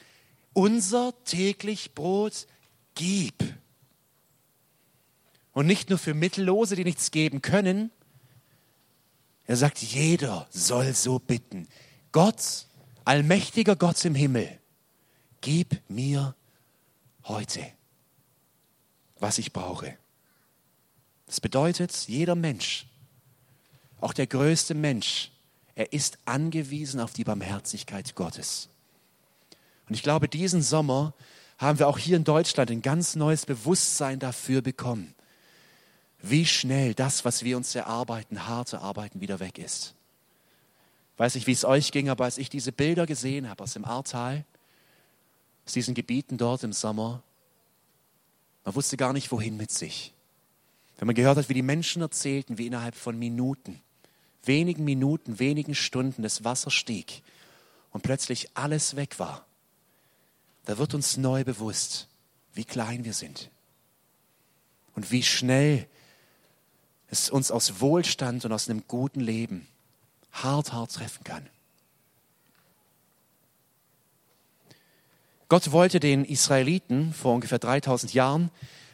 unser 0.54 1.14
täglich 1.24 1.94
Brot 1.94 2.48
gib. 2.96 3.44
Und 5.54 5.68
nicht 5.68 5.90
nur 5.90 6.00
für 6.00 6.14
Mittellose, 6.14 6.76
die 6.76 6.84
nichts 6.84 7.12
geben 7.12 7.42
können, 7.42 7.92
er 9.46 9.58
sagt, 9.58 9.80
jeder 9.80 10.48
soll 10.50 10.94
so 10.94 11.20
bitten. 11.20 11.68
Gott, 12.12 12.68
allmächtiger 13.06 13.76
Gott 13.76 14.04
im 14.06 14.16
Himmel, 14.16 14.60
gib 15.42 15.82
mir 15.90 16.36
heute, 17.26 17.66
was 19.20 19.38
ich 19.38 19.54
brauche. 19.54 19.98
Das 21.26 21.40
bedeutet, 21.40 21.94
jeder 22.08 22.36
Mensch, 22.36 22.88
auch 24.00 24.14
der 24.14 24.28
größte 24.28 24.74
Mensch, 24.74 25.32
er 25.76 25.94
ist 25.94 26.18
angewiesen 26.26 27.00
auf 27.00 27.14
die 27.14 27.24
Barmherzigkeit 27.24 28.16
Gottes. 28.16 28.70
Und 29.88 29.96
ich 29.96 30.04
glaube, 30.04 30.28
diesen 30.28 30.62
Sommer 30.62 31.14
haben 31.58 31.80
wir 31.80 31.88
auch 31.88 31.98
hier 31.98 32.18
in 32.18 32.24
Deutschland 32.24 32.72
ein 32.72 32.82
ganz 32.82 33.16
neues 33.16 33.46
Bewusstsein 33.46 34.20
dafür 34.20 34.62
bekommen 34.62 35.14
wie 36.22 36.46
schnell 36.46 36.94
das, 36.94 37.26
was 37.26 37.44
wir 37.44 37.58
uns 37.58 37.74
erarbeiten, 37.76 38.48
harte 38.48 38.82
Arbeiten 38.82 39.22
wieder 39.22 39.40
weg 39.40 39.58
ist. 39.58 39.96
Weiß 41.22 41.36
nicht, 41.36 41.46
wie 41.46 41.52
es 41.52 41.66
euch 41.66 41.92
ging, 41.92 42.10
aber 42.10 42.24
als 42.24 42.40
ich 42.40 42.50
diese 42.50 42.72
Bilder 42.72 43.06
gesehen 43.06 43.48
habe 43.48 43.62
aus 43.62 43.74
dem 43.74 43.86
Ahrtal, 43.86 44.44
aus 45.68 45.74
diesen 45.74 45.94
Gebieten 45.94 46.40
dort 46.40 46.64
im 46.64 46.74
Sommer, 46.74 47.22
man 48.66 48.74
wusste 48.74 48.98
gar 48.98 49.14
nicht, 49.14 49.32
wohin 49.32 49.56
mit 49.56 49.70
sich. 49.70 50.16
Wenn 50.98 51.06
man 51.06 51.14
gehört 51.14 51.38
hat, 51.38 51.48
wie 51.48 51.54
die 51.54 51.62
Menschen 51.62 52.02
erzählten, 52.02 52.58
wie 52.58 52.66
innerhalb 52.66 52.96
von 52.96 53.20
Minuten, 53.20 53.84
wenigen 54.46 54.84
Minuten, 54.84 55.38
wenigen 55.38 55.76
Stunden 55.76 56.24
das 56.24 56.44
Wasser 56.44 56.72
stieg 56.72 57.22
und 57.92 58.02
plötzlich 58.02 58.50
alles 58.56 58.96
weg 58.96 59.20
war, 59.20 59.46
da 60.66 60.80
wird 60.80 60.96
uns 60.96 61.18
neu 61.18 61.44
bewusst, 61.44 62.08
wie 62.56 62.66
klein 62.66 63.06
wir 63.06 63.14
sind 63.14 63.52
und 64.96 65.12
wie 65.12 65.22
schnell 65.22 65.88
es 67.10 67.30
uns 67.30 67.52
aus 67.52 67.80
Wohlstand 67.80 68.44
und 68.44 68.52
aus 68.52 68.68
einem 68.68 68.88
guten 68.88 69.20
Leben 69.20 69.68
hart, 70.32 70.74
hart 70.74 70.94
treffen 70.94 71.24
kann. 71.24 71.48
Gott 75.50 75.72
wollte 75.72 76.00
den 76.00 76.24
Israeliten 76.24 77.14
vor 77.14 77.34
ungefähr 77.34 77.60
3000 77.60 78.14
Jahren 78.14 78.52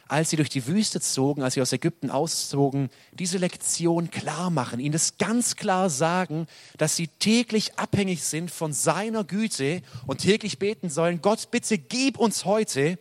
als 0.08 0.30
sie 0.30 0.36
durch 0.36 0.48
die 0.48 0.66
Wüste 0.66 1.00
zogen, 1.00 1.42
als 1.42 1.54
sie 1.54 1.62
aus 1.62 1.72
Ägypten 1.72 2.10
auszogen, 2.10 2.88
diese 3.12 3.36
Lektion 3.36 4.10
klar 4.10 4.48
machen, 4.50 4.80
ihnen 4.80 4.92
das 4.92 5.18
ganz 5.18 5.54
klar 5.54 5.90
sagen, 5.90 6.46
dass 6.78 6.96
sie 6.96 7.08
täglich 7.08 7.78
abhängig 7.78 8.24
sind 8.24 8.50
von 8.50 8.72
seiner 8.72 9.22
Güte 9.22 9.82
und 10.06 10.22
täglich 10.22 10.58
beten 10.58 10.88
sollen, 10.88 11.20
Gott, 11.20 11.50
bitte 11.50 11.76
gib 11.76 12.18
uns 12.18 12.46
heute. 12.46 12.98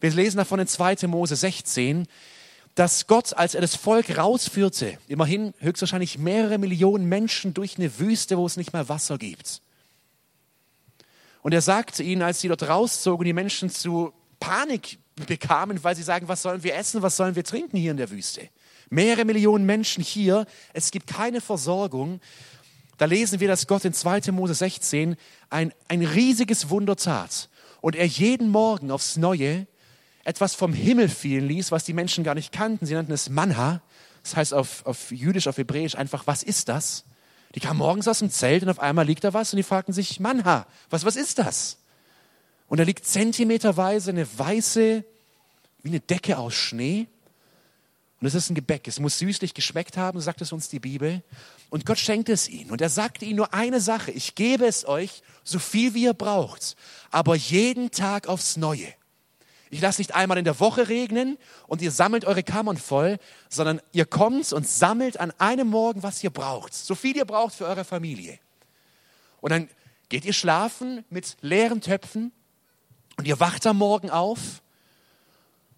Wir 0.00 0.10
lesen 0.10 0.36
davon 0.36 0.60
in 0.60 0.66
2. 0.66 1.06
Mose 1.06 1.36
16, 1.36 2.06
dass 2.74 3.06
Gott, 3.06 3.34
als 3.36 3.54
er 3.54 3.60
das 3.60 3.76
Volk 3.76 4.16
rausführte, 4.16 4.98
immerhin 5.06 5.52
höchstwahrscheinlich 5.58 6.18
mehrere 6.18 6.58
Millionen 6.58 7.06
Menschen 7.06 7.52
durch 7.52 7.76
eine 7.78 7.98
Wüste, 7.98 8.38
wo 8.38 8.46
es 8.46 8.56
nicht 8.56 8.72
mehr 8.72 8.88
Wasser 8.88 9.18
gibt. 9.18 9.60
Und 11.42 11.52
er 11.52 11.60
sagte 11.60 12.02
ihnen, 12.02 12.22
als 12.22 12.40
sie 12.40 12.48
dort 12.48 12.62
rauszogen, 12.62 13.24
die 13.24 13.32
Menschen 13.32 13.68
zu 13.68 14.12
Panik 14.40 14.98
bekamen, 15.26 15.82
weil 15.84 15.96
sie 15.96 16.02
sagen, 16.02 16.28
was 16.28 16.42
sollen 16.42 16.62
wir 16.62 16.74
essen, 16.74 17.02
was 17.02 17.16
sollen 17.16 17.36
wir 17.36 17.44
trinken 17.44 17.76
hier 17.76 17.90
in 17.90 17.96
der 17.96 18.10
Wüste? 18.10 18.48
Mehrere 18.88 19.24
Millionen 19.24 19.66
Menschen 19.66 20.02
hier, 20.02 20.46
es 20.72 20.90
gibt 20.90 21.06
keine 21.06 21.40
Versorgung. 21.40 22.20
Da 22.96 23.06
lesen 23.06 23.40
wir, 23.40 23.48
dass 23.48 23.66
Gott 23.66 23.84
in 23.84 23.92
2. 23.92 24.32
Mose 24.32 24.54
16 24.54 25.16
ein, 25.50 25.72
ein 25.88 26.04
riesiges 26.04 26.70
Wunder 26.70 26.96
tat 26.96 27.48
und 27.80 27.96
er 27.96 28.06
jeden 28.06 28.48
Morgen 28.48 28.90
aufs 28.90 29.16
Neue 29.16 29.66
etwas 30.24 30.54
vom 30.54 30.72
Himmel 30.72 31.08
fielen 31.08 31.48
ließ, 31.48 31.72
was 31.72 31.84
die 31.84 31.92
Menschen 31.92 32.24
gar 32.24 32.34
nicht 32.34 32.52
kannten. 32.52 32.86
Sie 32.86 32.94
nannten 32.94 33.12
es 33.12 33.28
Manha. 33.28 33.82
Das 34.22 34.36
heißt 34.36 34.54
auf, 34.54 34.86
auf 34.86 35.10
Jüdisch, 35.10 35.48
auf 35.48 35.58
Hebräisch 35.58 35.96
einfach, 35.96 36.26
was 36.26 36.42
ist 36.42 36.68
das? 36.68 37.04
Die 37.54 37.60
kamen 37.60 37.78
morgens 37.78 38.08
aus 38.08 38.20
dem 38.20 38.30
Zelt 38.30 38.62
und 38.62 38.68
auf 38.68 38.78
einmal 38.78 39.04
liegt 39.04 39.24
da 39.24 39.34
was 39.34 39.52
und 39.52 39.56
die 39.56 39.62
fragten 39.62 39.92
sich, 39.92 40.20
Manha, 40.20 40.66
was, 40.90 41.04
was 41.04 41.16
ist 41.16 41.38
das? 41.38 41.78
Und 42.68 42.78
da 42.78 42.84
liegt 42.84 43.04
zentimeterweise 43.04 44.10
eine 44.10 44.26
weiße, 44.38 45.04
wie 45.82 45.88
eine 45.88 46.00
Decke 46.00 46.38
aus 46.38 46.54
Schnee. 46.54 47.08
Und 48.20 48.28
es 48.28 48.34
ist 48.34 48.48
ein 48.48 48.54
Gebäck. 48.54 48.86
Es 48.86 49.00
muss 49.00 49.18
süßlich 49.18 49.52
geschmeckt 49.52 49.96
haben, 49.96 50.20
sagt 50.20 50.40
es 50.40 50.52
uns 50.52 50.68
die 50.68 50.78
Bibel. 50.78 51.22
Und 51.70 51.84
Gott 51.84 51.98
schenkt 51.98 52.28
es 52.28 52.48
ihnen. 52.48 52.70
Und 52.70 52.80
er 52.80 52.88
sagte 52.88 53.24
ihnen 53.24 53.36
nur 53.36 53.52
eine 53.52 53.80
Sache. 53.80 54.12
Ich 54.12 54.36
gebe 54.36 54.64
es 54.64 54.86
euch, 54.86 55.22
so 55.42 55.58
viel 55.58 55.92
wie 55.94 56.04
ihr 56.04 56.14
braucht. 56.14 56.76
Aber 57.10 57.34
jeden 57.34 57.90
Tag 57.90 58.28
aufs 58.28 58.56
Neue. 58.56 58.86
Ich 59.72 59.80
lasse 59.80 60.02
nicht 60.02 60.14
einmal 60.14 60.36
in 60.36 60.44
der 60.44 60.60
Woche 60.60 60.90
regnen 60.90 61.38
und 61.66 61.80
ihr 61.80 61.90
sammelt 61.90 62.26
eure 62.26 62.42
Kammern 62.42 62.76
voll, 62.76 63.16
sondern 63.48 63.80
ihr 63.92 64.04
kommt 64.04 64.52
und 64.52 64.68
sammelt 64.68 65.18
an 65.18 65.32
einem 65.38 65.68
Morgen, 65.68 66.02
was 66.02 66.22
ihr 66.22 66.28
braucht. 66.28 66.74
So 66.74 66.94
viel 66.94 67.16
ihr 67.16 67.24
braucht 67.24 67.54
für 67.54 67.64
eure 67.64 67.84
Familie. 67.84 68.38
Und 69.40 69.50
dann 69.50 69.70
geht 70.10 70.26
ihr 70.26 70.34
schlafen 70.34 71.06
mit 71.08 71.38
leeren 71.40 71.80
Töpfen 71.80 72.32
und 73.16 73.26
ihr 73.26 73.40
wacht 73.40 73.66
am 73.66 73.78
Morgen 73.78 74.10
auf 74.10 74.60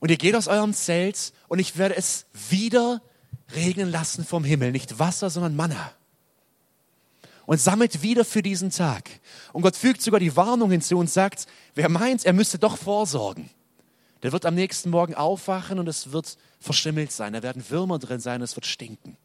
und 0.00 0.10
ihr 0.10 0.18
geht 0.18 0.34
aus 0.34 0.48
eurem 0.48 0.74
Zelt 0.74 1.32
und 1.46 1.60
ich 1.60 1.78
werde 1.78 1.94
es 1.94 2.26
wieder 2.32 3.00
regnen 3.54 3.92
lassen 3.92 4.24
vom 4.24 4.42
Himmel. 4.42 4.72
Nicht 4.72 4.98
Wasser, 4.98 5.30
sondern 5.30 5.54
Manna. 5.54 5.92
Und 7.46 7.60
sammelt 7.60 8.02
wieder 8.02 8.24
für 8.24 8.42
diesen 8.42 8.70
Tag. 8.70 9.08
Und 9.52 9.62
Gott 9.62 9.76
fügt 9.76 10.02
sogar 10.02 10.18
die 10.18 10.34
Warnung 10.34 10.72
hinzu 10.72 10.98
und 10.98 11.08
sagt, 11.08 11.46
wer 11.76 11.88
meint, 11.88 12.24
er 12.24 12.32
müsste 12.32 12.58
doch 12.58 12.76
vorsorgen 12.76 13.50
der 14.24 14.32
wird 14.32 14.46
am 14.46 14.54
nächsten 14.54 14.88
Morgen 14.88 15.14
aufwachen 15.14 15.78
und 15.78 15.86
es 15.86 16.10
wird 16.10 16.38
verschimmelt 16.58 17.12
sein. 17.12 17.34
Da 17.34 17.42
werden 17.42 17.62
Würmer 17.68 17.98
drin 17.98 18.20
sein, 18.20 18.40
es 18.40 18.56
wird 18.56 18.64
stinken. 18.64 19.18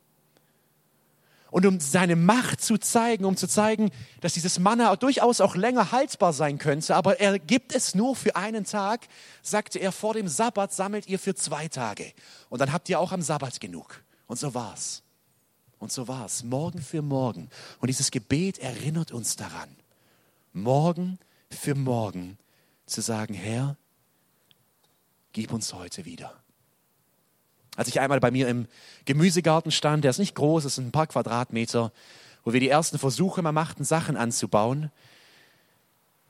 Und 1.51 1.65
um 1.65 1.79
seine 1.79 2.17
Macht 2.17 2.59
zu 2.59 2.77
zeigen, 2.77 3.23
um 3.23 3.37
zu 3.37 3.47
zeigen, 3.47 3.91
dass 4.19 4.33
dieses 4.33 4.59
Manna 4.59 4.93
durchaus 4.97 5.39
auch 5.39 5.55
länger 5.55 5.93
haltbar 5.93 6.33
sein 6.33 6.57
könnte, 6.57 6.97
aber 6.97 7.21
er 7.21 7.39
gibt 7.39 7.73
es 7.73 7.95
nur 7.95 8.13
für 8.13 8.35
einen 8.35 8.65
Tag, 8.65 9.07
sagte 9.41 9.79
er, 9.79 9.93
vor 9.93 10.15
dem 10.15 10.27
Sabbat 10.27 10.73
sammelt 10.73 11.07
ihr 11.07 11.17
für 11.17 11.33
zwei 11.33 11.69
Tage. 11.69 12.11
Und 12.49 12.59
dann 12.59 12.73
habt 12.73 12.89
ihr 12.89 12.99
auch 12.99 13.13
am 13.13 13.21
Sabbat 13.21 13.61
genug. 13.61 14.03
Und 14.27 14.37
so 14.37 14.53
war's. 14.53 15.01
Und 15.79 15.93
so 15.93 16.09
war's. 16.09 16.43
Morgen 16.43 16.81
für 16.81 17.01
morgen. 17.01 17.49
Und 17.79 17.87
dieses 17.87 18.11
Gebet 18.11 18.59
erinnert 18.59 19.13
uns 19.13 19.37
daran. 19.37 19.69
Morgen 20.51 21.19
für 21.49 21.73
morgen 21.73 22.37
zu 22.85 22.99
sagen, 22.99 23.33
Herr, 23.33 23.77
gib 25.33 25.51
uns 25.53 25.73
heute 25.73 26.05
wieder. 26.05 26.33
Als 27.75 27.87
ich 27.87 27.99
einmal 27.99 28.19
bei 28.19 28.31
mir 28.31 28.47
im 28.47 28.67
Gemüsegarten 29.05 29.71
stand, 29.71 30.03
der 30.03 30.11
ist 30.11 30.19
nicht 30.19 30.35
groß, 30.35 30.65
es 30.65 30.75
sind 30.75 30.87
ein 30.87 30.91
paar 30.91 31.07
Quadratmeter, 31.07 31.91
wo 32.43 32.53
wir 32.53 32.59
die 32.59 32.69
ersten 32.69 32.99
Versuche 32.99 33.41
mal 33.41 33.51
machten, 33.51 33.83
Sachen 33.83 34.17
anzubauen, 34.17 34.91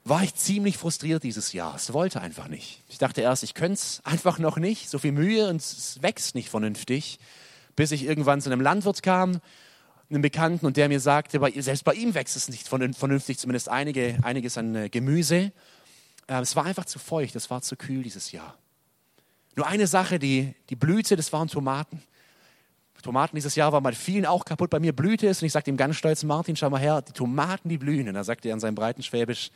war 0.04 0.22
ich 0.22 0.34
ziemlich 0.34 0.78
frustriert 0.78 1.22
dieses 1.22 1.52
Jahr. 1.52 1.74
Es 1.74 1.92
wollte 1.92 2.20
einfach 2.20 2.48
nicht. 2.48 2.82
Ich 2.88 2.98
dachte 2.98 3.20
erst, 3.20 3.42
ich 3.42 3.54
könnte 3.54 3.74
es 3.74 4.00
einfach 4.04 4.38
noch 4.38 4.56
nicht, 4.56 4.88
so 4.88 4.98
viel 4.98 5.12
Mühe 5.12 5.48
und 5.48 5.56
es 5.56 6.02
wächst 6.02 6.34
nicht 6.34 6.50
vernünftig, 6.50 7.18
bis 7.76 7.92
ich 7.92 8.04
irgendwann 8.04 8.40
zu 8.40 8.50
einem 8.50 8.60
Landwirt 8.60 9.02
kam, 9.02 9.40
einem 10.08 10.22
Bekannten, 10.22 10.66
und 10.66 10.76
der 10.76 10.88
mir 10.88 11.00
sagte, 11.00 11.40
selbst 11.62 11.84
bei 11.84 11.94
ihm 11.94 12.14
wächst 12.14 12.36
es 12.36 12.48
nicht 12.48 12.68
vernünftig, 12.68 13.38
zumindest 13.38 13.68
einige, 13.68 14.18
einiges 14.22 14.58
an 14.58 14.74
äh, 14.74 14.88
Gemüse. 14.88 15.52
Äh, 16.26 16.40
es 16.40 16.56
war 16.56 16.64
einfach 16.64 16.84
zu 16.84 16.98
feucht, 16.98 17.36
es 17.36 17.48
war 17.48 17.62
zu 17.62 17.76
kühl 17.76 18.02
dieses 18.02 18.32
Jahr. 18.32 18.56
Nur 19.56 19.66
eine 19.66 19.86
Sache, 19.86 20.18
die, 20.18 20.54
die 20.68 20.76
Blüte, 20.76 21.16
das 21.16 21.32
waren 21.32 21.48
Tomaten. 21.48 22.02
Tomaten 23.02 23.36
dieses 23.36 23.54
Jahr 23.54 23.72
waren 23.72 23.82
bei 23.82 23.92
vielen 23.92 24.26
auch 24.26 24.44
kaputt. 24.44 24.70
Bei 24.70 24.80
mir 24.80 24.94
blühte 24.94 25.26
es 25.26 25.40
und 25.42 25.46
ich 25.46 25.52
sagte 25.52 25.70
ihm 25.70 25.76
ganz 25.76 25.96
stolz, 25.96 26.22
Martin, 26.22 26.56
schau 26.56 26.70
mal 26.70 26.80
her, 26.80 27.02
die 27.02 27.12
Tomaten, 27.12 27.68
die 27.68 27.78
blühen. 27.78 28.08
Und 28.08 28.14
er 28.14 28.24
sagte 28.24 28.48
er 28.48 28.54
an 28.54 28.60
seinem 28.60 28.74
breiten 28.74 29.02
Schwäbisch, 29.02 29.50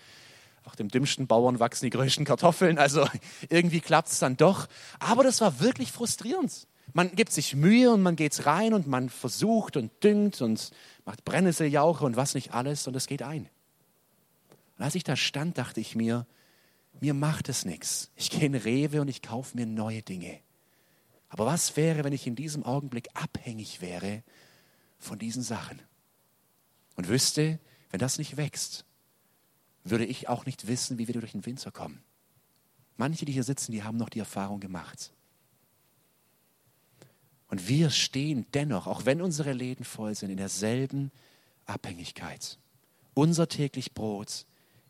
auch 0.65 0.75
dem 0.75 0.89
dümmsten 0.89 1.27
Bauern 1.27 1.61
wachsen 1.61 1.87
die 1.87 1.91
größten 1.91 2.25
Kartoffeln. 2.25 2.79
Also 2.79 3.07
irgendwie 3.49 3.81
klappt 3.81 4.09
es 4.09 4.19
dann 4.19 4.37
doch. 4.37 4.67
Aber 4.99 5.25
das 5.25 5.41
war 5.41 5.61
wirklich 5.61 5.93
frustrierend. 5.93 6.67
Man 6.93 7.15
gibt 7.15 7.33
sich 7.33 7.55
Mühe 7.55 7.91
und 7.91 8.03
man 8.03 8.17
geht 8.17 8.47
rein 8.47 8.73
und 8.73 8.87
man 8.87 9.09
versucht 9.09 9.77
und 9.77 9.91
düngt 10.03 10.41
und 10.41 10.71
macht 11.05 11.25
Brennnesseljauche 11.25 12.05
und 12.05 12.17
was 12.17 12.35
nicht 12.35 12.55
alles 12.55 12.87
und 12.87 12.95
es 12.97 13.07
geht 13.07 13.23
ein. 13.23 13.49
Und 14.79 14.85
als 14.85 14.95
ich 14.95 15.05
da 15.05 15.17
stand, 15.17 15.59
dachte 15.59 15.81
ich 15.81 15.97
mir, 15.97 16.27
mir 17.01 17.15
macht 17.15 17.49
es 17.49 17.65
nichts. 17.65 18.11
Ich 18.17 18.31
gehe 18.31 18.47
in 18.47 18.55
Rewe 18.55 19.01
und 19.01 19.09
ich 19.09 19.23
kaufe 19.23 19.57
mir 19.57 19.67
neue 19.67 20.03
Dinge. 20.03 20.41
Aber 21.29 21.47
was 21.47 21.77
wäre, 21.77 22.05
wenn 22.05 22.13
ich 22.13 22.27
in 22.27 22.37
diesem 22.37 22.63
Augenblick 22.63 23.09
abhängig 23.15 23.81
wäre 23.81 24.23
von 24.99 25.19
diesen 25.19 25.43
Sachen 25.43 25.81
und 26.97 27.09
wüsste, 27.09 27.59
wenn 27.91 27.99
das 27.99 28.19
nicht 28.19 28.37
wächst, 28.37 28.85
würde 29.83 30.05
ich 30.05 30.29
auch 30.29 30.47
nicht 30.47 30.67
wissen, 30.67 30.99
wie 30.99 31.07
wir 31.07 31.15
durch 31.15 31.33
den 31.33 31.45
Winter 31.45 31.71
kommen. 31.71 32.03
Manche, 32.97 33.25
die 33.25 33.33
hier 33.33 33.43
sitzen, 33.43 33.73
die 33.73 33.83
haben 33.83 33.97
noch 33.97 34.09
die 34.09 34.21
Erfahrung 34.21 34.61
gemacht. 34.61 35.13
Und 37.49 37.69
wir 37.69 37.91
stehen 37.91 38.47
dennoch, 38.55 38.87
auch 38.87 39.05
wenn 39.05 39.21
unsere 39.21 39.53
Läden 39.53 39.85
voll 39.85 40.15
sind, 40.15 40.31
in 40.31 40.37
derselben 40.37 41.11
Abhängigkeit. 41.67 42.59
Unser 43.13 43.49
täglich 43.49 43.93
Brot, 43.93 44.47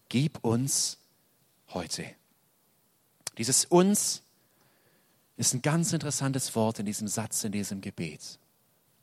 gib 0.08 0.44
uns 0.44 0.98
heute. 1.74 2.06
Dieses 3.37 3.64
uns 3.64 4.22
ist 5.37 5.54
ein 5.54 5.62
ganz 5.62 5.92
interessantes 5.92 6.54
Wort 6.54 6.78
in 6.78 6.87
diesem 6.87 7.08
Satz, 7.08 7.44
in 7.44 7.52
diesem 7.52 7.80
Gebet. 7.80 8.38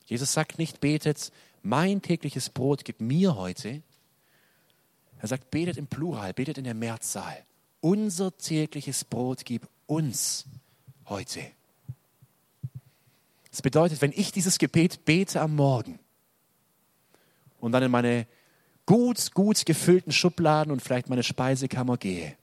Jesus 0.06 0.34
sagt 0.34 0.58
nicht, 0.58 0.80
betet, 0.80 1.32
mein 1.62 2.02
tägliches 2.02 2.50
Brot 2.50 2.86
gib 2.86 3.02
mir 3.02 3.36
heute. 3.36 3.82
Er 5.20 5.28
sagt, 5.28 5.52
betet 5.52 5.78
im 5.78 5.88
Plural, 5.88 6.34
betet 6.34 6.58
in 6.58 6.64
der 6.64 6.74
Mehrzahl. 6.74 7.38
Unser 7.82 8.36
tägliches 8.38 9.04
Brot 9.04 9.46
gib 9.46 9.68
uns 9.88 10.46
heute. 11.08 11.42
Das 13.52 13.62
bedeutet, 13.62 14.02
wenn 14.02 14.14
ich 14.16 14.32
dieses 14.32 14.58
Gebet 14.58 15.04
bete 15.04 15.42
am 15.42 15.56
Morgen 15.56 16.00
und 17.60 17.74
dann 17.74 17.84
in 17.84 17.92
meine 17.92 18.26
gut, 18.86 19.34
gut 19.34 19.66
gefüllten 19.66 20.12
Schubladen 20.12 20.72
und 20.72 20.82
vielleicht 20.82 21.10
meine 21.10 21.24
Speisekammer 21.24 21.98
gehe, 21.98 22.36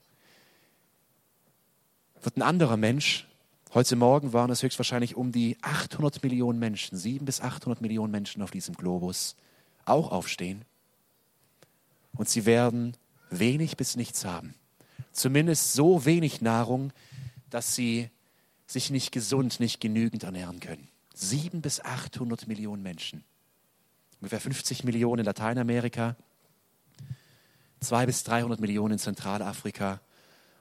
wird 2.28 2.36
ein 2.36 2.42
anderer 2.42 2.76
Mensch, 2.76 3.26
heute 3.72 3.96
Morgen 3.96 4.34
waren 4.34 4.50
es 4.50 4.62
höchstwahrscheinlich 4.62 5.16
um 5.16 5.32
die 5.32 5.56
800 5.62 6.22
Millionen 6.22 6.58
Menschen, 6.58 6.98
sieben 6.98 7.24
bis 7.24 7.40
800 7.40 7.80
Millionen 7.80 8.10
Menschen 8.10 8.42
auf 8.42 8.50
diesem 8.50 8.74
Globus, 8.74 9.34
auch 9.86 10.12
aufstehen. 10.12 10.66
Und 12.12 12.28
sie 12.28 12.44
werden 12.44 12.98
wenig 13.30 13.78
bis 13.78 13.96
nichts 13.96 14.26
haben. 14.26 14.52
Zumindest 15.10 15.72
so 15.72 16.04
wenig 16.04 16.42
Nahrung, 16.42 16.92
dass 17.48 17.74
sie 17.74 18.10
sich 18.66 18.90
nicht 18.90 19.10
gesund, 19.10 19.58
nicht 19.58 19.80
genügend 19.80 20.24
ernähren 20.24 20.60
können. 20.60 20.86
Sieben 21.14 21.62
bis 21.62 21.80
800 21.80 22.46
Millionen 22.46 22.82
Menschen. 22.82 23.24
Ungefähr 24.20 24.40
50 24.40 24.84
Millionen 24.84 25.20
in 25.20 25.24
Lateinamerika, 25.24 26.14
zwei 27.80 28.04
bis 28.04 28.22
300 28.24 28.60
Millionen 28.60 28.92
in 28.92 28.98
Zentralafrika 28.98 30.02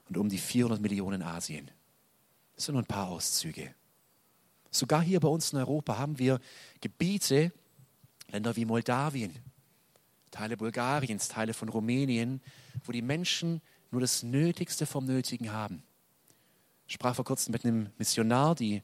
und 0.08 0.16
um 0.16 0.28
die 0.28 0.38
400 0.38 0.80
Millionen 0.80 1.22
Asien. 1.22 1.70
Das 2.54 2.66
sind 2.66 2.74
nur 2.74 2.82
ein 2.82 2.86
paar 2.86 3.08
Auszüge. 3.08 3.74
Sogar 4.70 5.02
hier 5.02 5.20
bei 5.20 5.28
uns 5.28 5.52
in 5.52 5.58
Europa 5.58 5.98
haben 5.98 6.18
wir 6.18 6.40
Gebiete, 6.80 7.52
Länder 8.30 8.56
wie 8.56 8.64
Moldawien, 8.64 9.34
Teile 10.30 10.56
Bulgariens, 10.56 11.28
Teile 11.28 11.54
von 11.54 11.68
Rumänien, 11.68 12.42
wo 12.84 12.92
die 12.92 13.02
Menschen 13.02 13.62
nur 13.90 14.00
das 14.00 14.22
Nötigste 14.22 14.86
vom 14.86 15.06
Nötigen 15.06 15.52
haben. 15.52 15.82
Ich 16.86 16.94
sprach 16.94 17.14
vor 17.14 17.24
kurzem 17.24 17.52
mit 17.52 17.64
einem 17.64 17.90
Missionar, 17.98 18.54
die 18.54 18.82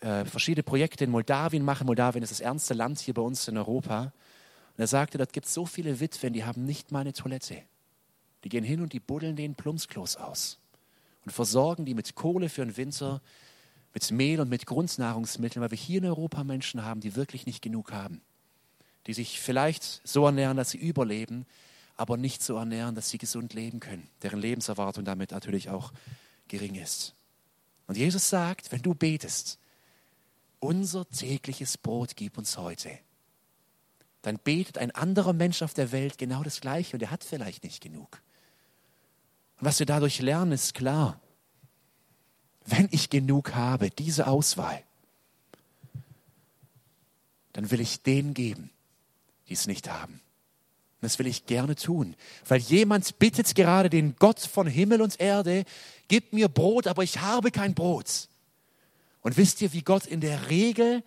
äh, 0.00 0.24
verschiedene 0.24 0.62
Projekte 0.62 1.04
in 1.04 1.10
Moldawien 1.10 1.64
machen. 1.64 1.86
Moldawien 1.86 2.22
ist 2.22 2.30
das 2.30 2.40
ärmste 2.40 2.74
Land 2.74 2.98
hier 2.98 3.14
bei 3.14 3.22
uns 3.22 3.46
in 3.46 3.56
Europa. 3.56 4.12
Und 4.76 4.80
er 4.80 4.86
sagte, 4.86 5.18
dort 5.18 5.32
gibt 5.32 5.46
es 5.46 5.54
so 5.54 5.66
viele 5.66 6.00
Witwen, 6.00 6.32
die 6.32 6.44
haben 6.44 6.64
nicht 6.64 6.90
mal 6.92 7.00
eine 7.00 7.12
Toilette. 7.12 7.62
Die 8.44 8.48
gehen 8.48 8.64
hin 8.64 8.80
und 8.80 8.92
die 8.92 9.00
buddeln 9.00 9.36
den 9.36 9.54
Plumpsklos 9.54 10.16
aus 10.16 10.58
und 11.24 11.30
versorgen 11.30 11.84
die 11.84 11.94
mit 11.94 12.14
Kohle 12.14 12.48
für 12.48 12.64
den 12.64 12.76
Winter, 12.76 13.22
mit 13.94 14.10
Mehl 14.10 14.40
und 14.40 14.48
mit 14.48 14.66
Grundnahrungsmitteln, 14.66 15.62
weil 15.62 15.70
wir 15.70 15.78
hier 15.78 15.98
in 15.98 16.06
Europa 16.06 16.44
Menschen 16.44 16.84
haben, 16.84 17.00
die 17.00 17.14
wirklich 17.14 17.46
nicht 17.46 17.62
genug 17.62 17.92
haben. 17.92 18.20
Die 19.06 19.14
sich 19.14 19.40
vielleicht 19.40 20.00
so 20.04 20.24
ernähren, 20.26 20.56
dass 20.56 20.70
sie 20.70 20.78
überleben, 20.78 21.46
aber 21.96 22.16
nicht 22.16 22.42
so 22.42 22.56
ernähren, 22.56 22.94
dass 22.94 23.10
sie 23.10 23.18
gesund 23.18 23.54
leben 23.54 23.80
können, 23.80 24.08
deren 24.22 24.40
Lebenserwartung 24.40 25.04
damit 25.04 25.32
natürlich 25.32 25.68
auch 25.68 25.92
gering 26.48 26.74
ist. 26.74 27.14
Und 27.86 27.96
Jesus 27.96 28.28
sagt, 28.28 28.72
wenn 28.72 28.82
du 28.82 28.94
betest, 28.94 29.58
unser 30.60 31.08
tägliches 31.08 31.76
Brot 31.76 32.16
gib 32.16 32.38
uns 32.38 32.56
heute, 32.56 32.90
dann 34.22 34.38
betet 34.38 34.78
ein 34.78 34.92
anderer 34.92 35.32
Mensch 35.32 35.62
auf 35.62 35.74
der 35.74 35.90
Welt 35.92 36.16
genau 36.16 36.42
das 36.42 36.60
Gleiche 36.60 36.96
und 36.96 37.02
er 37.02 37.10
hat 37.10 37.24
vielleicht 37.24 37.64
nicht 37.64 37.82
genug. 37.82 38.22
Und 39.62 39.68
was 39.68 39.78
wir 39.78 39.86
dadurch 39.86 40.20
lernen, 40.20 40.50
ist 40.50 40.74
klar, 40.74 41.20
wenn 42.66 42.88
ich 42.90 43.10
genug 43.10 43.54
habe, 43.54 43.90
diese 43.90 44.26
Auswahl, 44.26 44.82
dann 47.52 47.70
will 47.70 47.80
ich 47.80 48.02
denen 48.02 48.34
geben, 48.34 48.70
die 49.48 49.52
es 49.52 49.68
nicht 49.68 49.88
haben. 49.88 50.20
Das 51.00 51.20
will 51.20 51.28
ich 51.28 51.46
gerne 51.46 51.76
tun, 51.76 52.16
weil 52.48 52.58
jemand 52.58 53.20
bittet 53.20 53.54
gerade 53.54 53.88
den 53.88 54.16
Gott 54.16 54.40
von 54.40 54.66
Himmel 54.66 55.00
und 55.00 55.20
Erde, 55.20 55.64
gib 56.08 56.32
mir 56.32 56.48
Brot, 56.48 56.88
aber 56.88 57.04
ich 57.04 57.20
habe 57.20 57.52
kein 57.52 57.74
Brot. 57.74 58.26
Und 59.20 59.36
wisst 59.36 59.62
ihr, 59.62 59.72
wie 59.72 59.82
Gott 59.82 60.06
in 60.06 60.20
der 60.20 60.50
Regel 60.50 61.04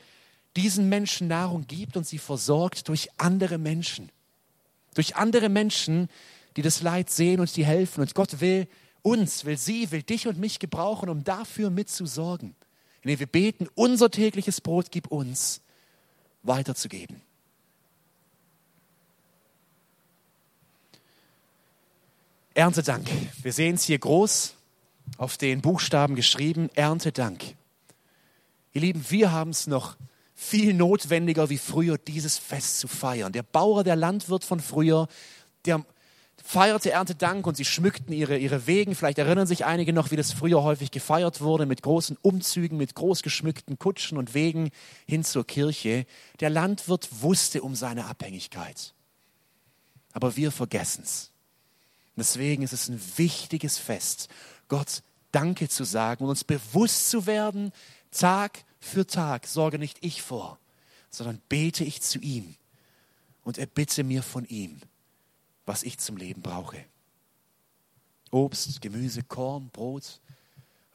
diesen 0.56 0.88
Menschen 0.88 1.28
Nahrung 1.28 1.68
gibt 1.68 1.98
und 1.98 2.08
sie 2.08 2.20
versorgt 2.20 2.88
durch 2.88 3.10
andere 3.18 3.58
Menschen. 3.58 4.10
Durch 4.94 5.18
andere 5.18 5.50
Menschen, 5.50 6.08
die 6.56 6.62
das 6.62 6.82
Leid 6.82 7.10
sehen 7.10 7.39
und 7.39 7.56
die 7.56 7.65
helfen. 7.65 8.02
Und 8.02 8.15
Gott 8.15 8.39
will 8.39 8.68
uns, 9.02 9.46
will 9.46 9.58
sie, 9.58 9.91
will 9.91 10.04
dich 10.04 10.28
und 10.28 10.39
mich 10.39 10.60
gebrauchen, 10.60 11.10
um 11.10 11.24
dafür 11.24 11.70
mitzusorgen. 11.70 12.56
Indem 13.02 13.20
wir 13.20 13.28
beten, 13.28 13.68
unser 13.76 14.10
tägliches 14.10 14.62
Brot 14.62 14.88
gib 14.89 15.08
uns 15.08 15.62
weiterzugeben. 16.44 17.22
Erntedank. 22.56 23.08
Wir 23.44 23.52
sehen 23.52 23.76
es 23.76 23.84
hier 23.84 24.00
groß 24.00 24.56
auf 25.18 25.38
den 25.38 25.62
Buchstaben 25.62 26.15
geschrieben, 26.15 26.70
Erntedank. 26.74 27.44
Ihr 28.74 28.82
Lieben, 28.82 29.06
wir 29.10 29.32
haben 29.32 29.52
es 29.52 29.68
noch 29.68 29.98
viel 30.34 30.74
notwendiger 30.74 31.50
wie 31.50 31.58
früher, 31.58 31.98
dieses 31.98 32.38
Fest 32.38 32.80
zu 32.80 32.88
feiern. 32.88 33.34
Der 33.34 33.44
Bauer, 33.44 33.84
der 33.84 33.96
Landwirt 33.96 34.44
von 34.44 34.60
früher, 34.60 35.08
der 35.65 35.86
feierte 36.45 36.91
Erntedank 36.91 37.47
und 37.47 37.58
sie 37.58 37.65
schmückten 37.65 38.13
ihre, 38.13 38.38
ihre 38.38 38.67
Wegen. 38.67 38.93
Vielleicht 38.93 39.17
erinnern 39.17 39.47
sich 39.47 39.65
einige 39.65 39.93
noch, 39.93 40.12
wie 40.12 40.15
das 40.15 40.31
früher 40.31 40.62
häufig 40.62 40.91
gefeiert 40.91 41.41
wurde, 41.41 41.65
mit 41.65 41.81
großen 41.81 42.17
Umzügen, 42.21 42.77
mit 42.77 42.93
groß 42.93 43.23
geschmückten 43.23 43.79
Kutschen 43.79 44.19
und 44.19 44.36
Wegen 44.36 44.69
hin 45.08 45.23
zur 45.23 45.45
Kirche. 45.45 46.05
Der 46.39 46.51
Landwirt 46.51 47.10
wusste 47.21 47.63
um 47.63 47.73
seine 47.73 48.05
Abhängigkeit. 48.05 48.93
Aber 50.13 50.36
wir 50.36 50.51
vergessen 50.51 51.01
es. 51.03 51.31
Deswegen 52.15 52.62
ist 52.62 52.73
es 52.73 52.89
ein 52.89 53.01
wichtiges 53.17 53.79
Fest, 53.79 54.29
Gott 54.67 55.01
Danke 55.31 55.67
zu 55.67 55.84
sagen 55.84 56.23
und 56.23 56.29
uns 56.29 56.43
bewusst 56.43 57.10
zu 57.10 57.25
werden, 57.25 57.73
Tag 58.12 58.63
für 58.79 59.05
Tag 59.05 59.47
sorge 59.47 59.79
nicht 59.79 59.97
ich 60.01 60.21
vor, 60.21 60.60
sondern 61.10 61.41
bete 61.49 61.84
ich 61.84 62.01
zu 62.01 62.19
ihm 62.19 62.55
und 63.43 63.58
erbitte 63.58 64.03
mir 64.03 64.23
von 64.23 64.45
ihm, 64.45 64.79
was 65.65 65.84
ich 65.84 65.97
zum 65.97 66.17
Leben 66.17 66.41
brauche. 66.41 66.84
Obst, 68.32 68.82
Gemüse, 68.82 69.23
Korn, 69.23 69.69
Brot, 69.69 70.19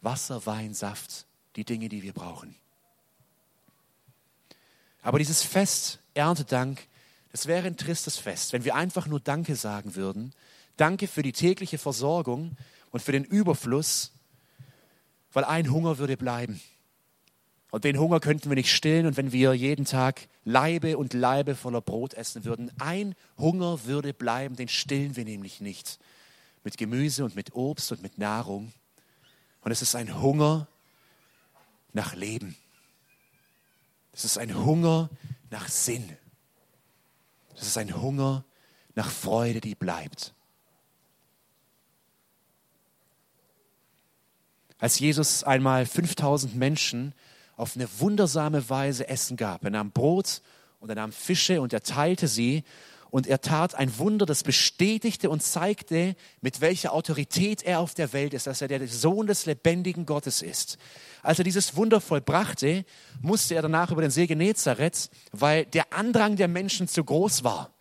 Wasser, 0.00 0.44
Wein, 0.46 0.74
Saft, 0.74 1.26
die 1.56 1.64
Dinge, 1.64 1.88
die 1.88 2.02
wir 2.02 2.12
brauchen. 2.12 2.54
Aber 5.02 5.18
dieses 5.18 5.42
Fest, 5.42 6.00
Erntedank, 6.14 6.86
das 7.32 7.46
wäre 7.46 7.66
ein 7.66 7.76
tristes 7.76 8.18
Fest, 8.18 8.52
wenn 8.52 8.64
wir 8.64 8.74
einfach 8.74 9.06
nur 9.06 9.20
Danke 9.20 9.56
sagen 9.56 9.94
würden 9.94 10.34
Danke 10.80 11.08
für 11.08 11.22
die 11.22 11.32
tägliche 11.32 11.76
Versorgung 11.76 12.56
und 12.90 13.02
für 13.02 13.12
den 13.12 13.24
Überfluss, 13.24 14.12
weil 15.30 15.44
ein 15.44 15.70
Hunger 15.70 15.98
würde 15.98 16.16
bleiben. 16.16 16.58
Und 17.70 17.84
den 17.84 17.98
Hunger 17.98 18.20
könnten 18.20 18.48
wir 18.50 18.56
nicht 18.56 18.74
stillen 18.74 19.06
und 19.06 19.16
wenn 19.16 19.32
wir 19.32 19.54
jeden 19.54 19.84
Tag 19.84 20.28
Leibe 20.44 20.98
und 20.98 21.14
Leibe 21.14 21.54
voller 21.54 21.80
Brot 21.80 22.14
essen 22.14 22.44
würden, 22.44 22.70
ein 22.78 23.14
Hunger 23.38 23.84
würde 23.84 24.12
bleiben, 24.12 24.56
den 24.56 24.68
stillen 24.68 25.16
wir 25.16 25.24
nämlich 25.24 25.60
nicht. 25.60 25.98
Mit 26.64 26.76
Gemüse 26.76 27.24
und 27.24 27.36
mit 27.36 27.54
Obst 27.54 27.92
und 27.92 28.02
mit 28.02 28.18
Nahrung. 28.18 28.72
Und 29.62 29.70
es 29.70 29.82
ist 29.82 29.94
ein 29.94 30.20
Hunger 30.20 30.66
nach 31.92 32.14
Leben. 32.14 32.56
Es 34.12 34.24
ist 34.24 34.36
ein 34.36 34.64
Hunger 34.64 35.08
nach 35.50 35.68
Sinn. 35.68 36.16
Es 37.56 37.62
ist 37.62 37.78
ein 37.78 38.00
Hunger 38.00 38.44
nach 38.94 39.10
Freude, 39.10 39.60
die 39.60 39.74
bleibt. 39.74 40.34
als 44.80 44.98
Jesus 44.98 45.44
einmal 45.44 45.86
5000 45.86 46.56
Menschen 46.56 47.12
auf 47.60 47.76
eine 47.76 47.88
wundersame 47.98 48.68
Weise 48.68 49.08
Essen 49.08 49.36
gab. 49.36 49.64
Er 49.64 49.70
nahm 49.70 49.92
Brot 49.92 50.42
und 50.80 50.88
er 50.88 50.96
nahm 50.96 51.12
Fische 51.12 51.60
und 51.60 51.72
er 51.72 51.82
teilte 51.82 52.26
sie 52.26 52.64
und 53.10 53.26
er 53.26 53.40
tat 53.40 53.74
ein 53.74 53.98
Wunder, 53.98 54.24
das 54.24 54.44
bestätigte 54.44 55.30
und 55.30 55.42
zeigte, 55.42 56.14
mit 56.40 56.60
welcher 56.60 56.92
Autorität 56.92 57.62
er 57.62 57.80
auf 57.80 57.94
der 57.94 58.12
Welt 58.12 58.34
ist, 58.34 58.46
dass 58.46 58.62
er 58.62 58.68
der 58.68 58.86
Sohn 58.86 59.26
des 59.26 59.46
lebendigen 59.46 60.06
Gottes 60.06 60.42
ist. 60.42 60.78
Als 61.22 61.38
er 61.38 61.44
dieses 61.44 61.76
Wunder 61.76 62.00
vollbrachte, 62.00 62.84
musste 63.20 63.54
er 63.56 63.62
danach 63.62 63.90
über 63.90 64.02
den 64.02 64.10
See 64.10 64.26
Genezareth, 64.26 65.10
weil 65.32 65.66
der 65.66 65.92
Andrang 65.92 66.36
der 66.36 66.48
Menschen 66.48 66.88
zu 66.88 67.04
groß 67.04 67.44
war. 67.44 67.74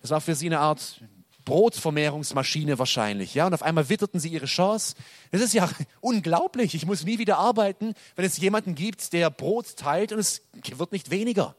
Das 0.00 0.10
war 0.10 0.20
für 0.20 0.34
sie 0.34 0.46
eine 0.46 0.60
Art 0.60 1.02
Brotvermehrungsmaschine 1.44 2.78
wahrscheinlich. 2.78 3.34
Ja? 3.34 3.46
Und 3.46 3.54
auf 3.54 3.62
einmal 3.62 3.88
witterten 3.88 4.20
sie 4.20 4.28
ihre 4.28 4.46
Chance. 4.46 4.96
Das 5.30 5.40
ist 5.40 5.54
ja 5.54 5.68
unglaublich. 6.00 6.74
Ich 6.74 6.86
muss 6.86 7.04
nie 7.04 7.18
wieder 7.18 7.38
arbeiten, 7.38 7.94
wenn 8.16 8.24
es 8.24 8.38
jemanden 8.38 8.74
gibt, 8.74 9.12
der 9.12 9.30
Brot 9.30 9.76
teilt 9.76 10.12
und 10.12 10.18
es 10.18 10.42
wird 10.76 10.92
nicht 10.92 11.10
weniger. 11.10 11.54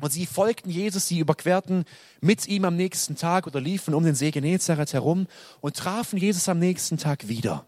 Und 0.00 0.12
sie 0.12 0.26
folgten 0.26 0.70
Jesus, 0.70 1.06
sie 1.06 1.20
überquerten 1.20 1.84
mit 2.20 2.48
ihm 2.48 2.64
am 2.64 2.76
nächsten 2.76 3.16
Tag 3.16 3.46
oder 3.46 3.60
liefen 3.60 3.94
um 3.94 4.04
den 4.04 4.14
See 4.14 4.32
Genezareth 4.32 4.92
herum 4.92 5.28
und 5.60 5.76
trafen 5.76 6.18
Jesus 6.18 6.48
am 6.48 6.58
nächsten 6.58 6.98
Tag 6.98 7.28
wieder. 7.28 7.64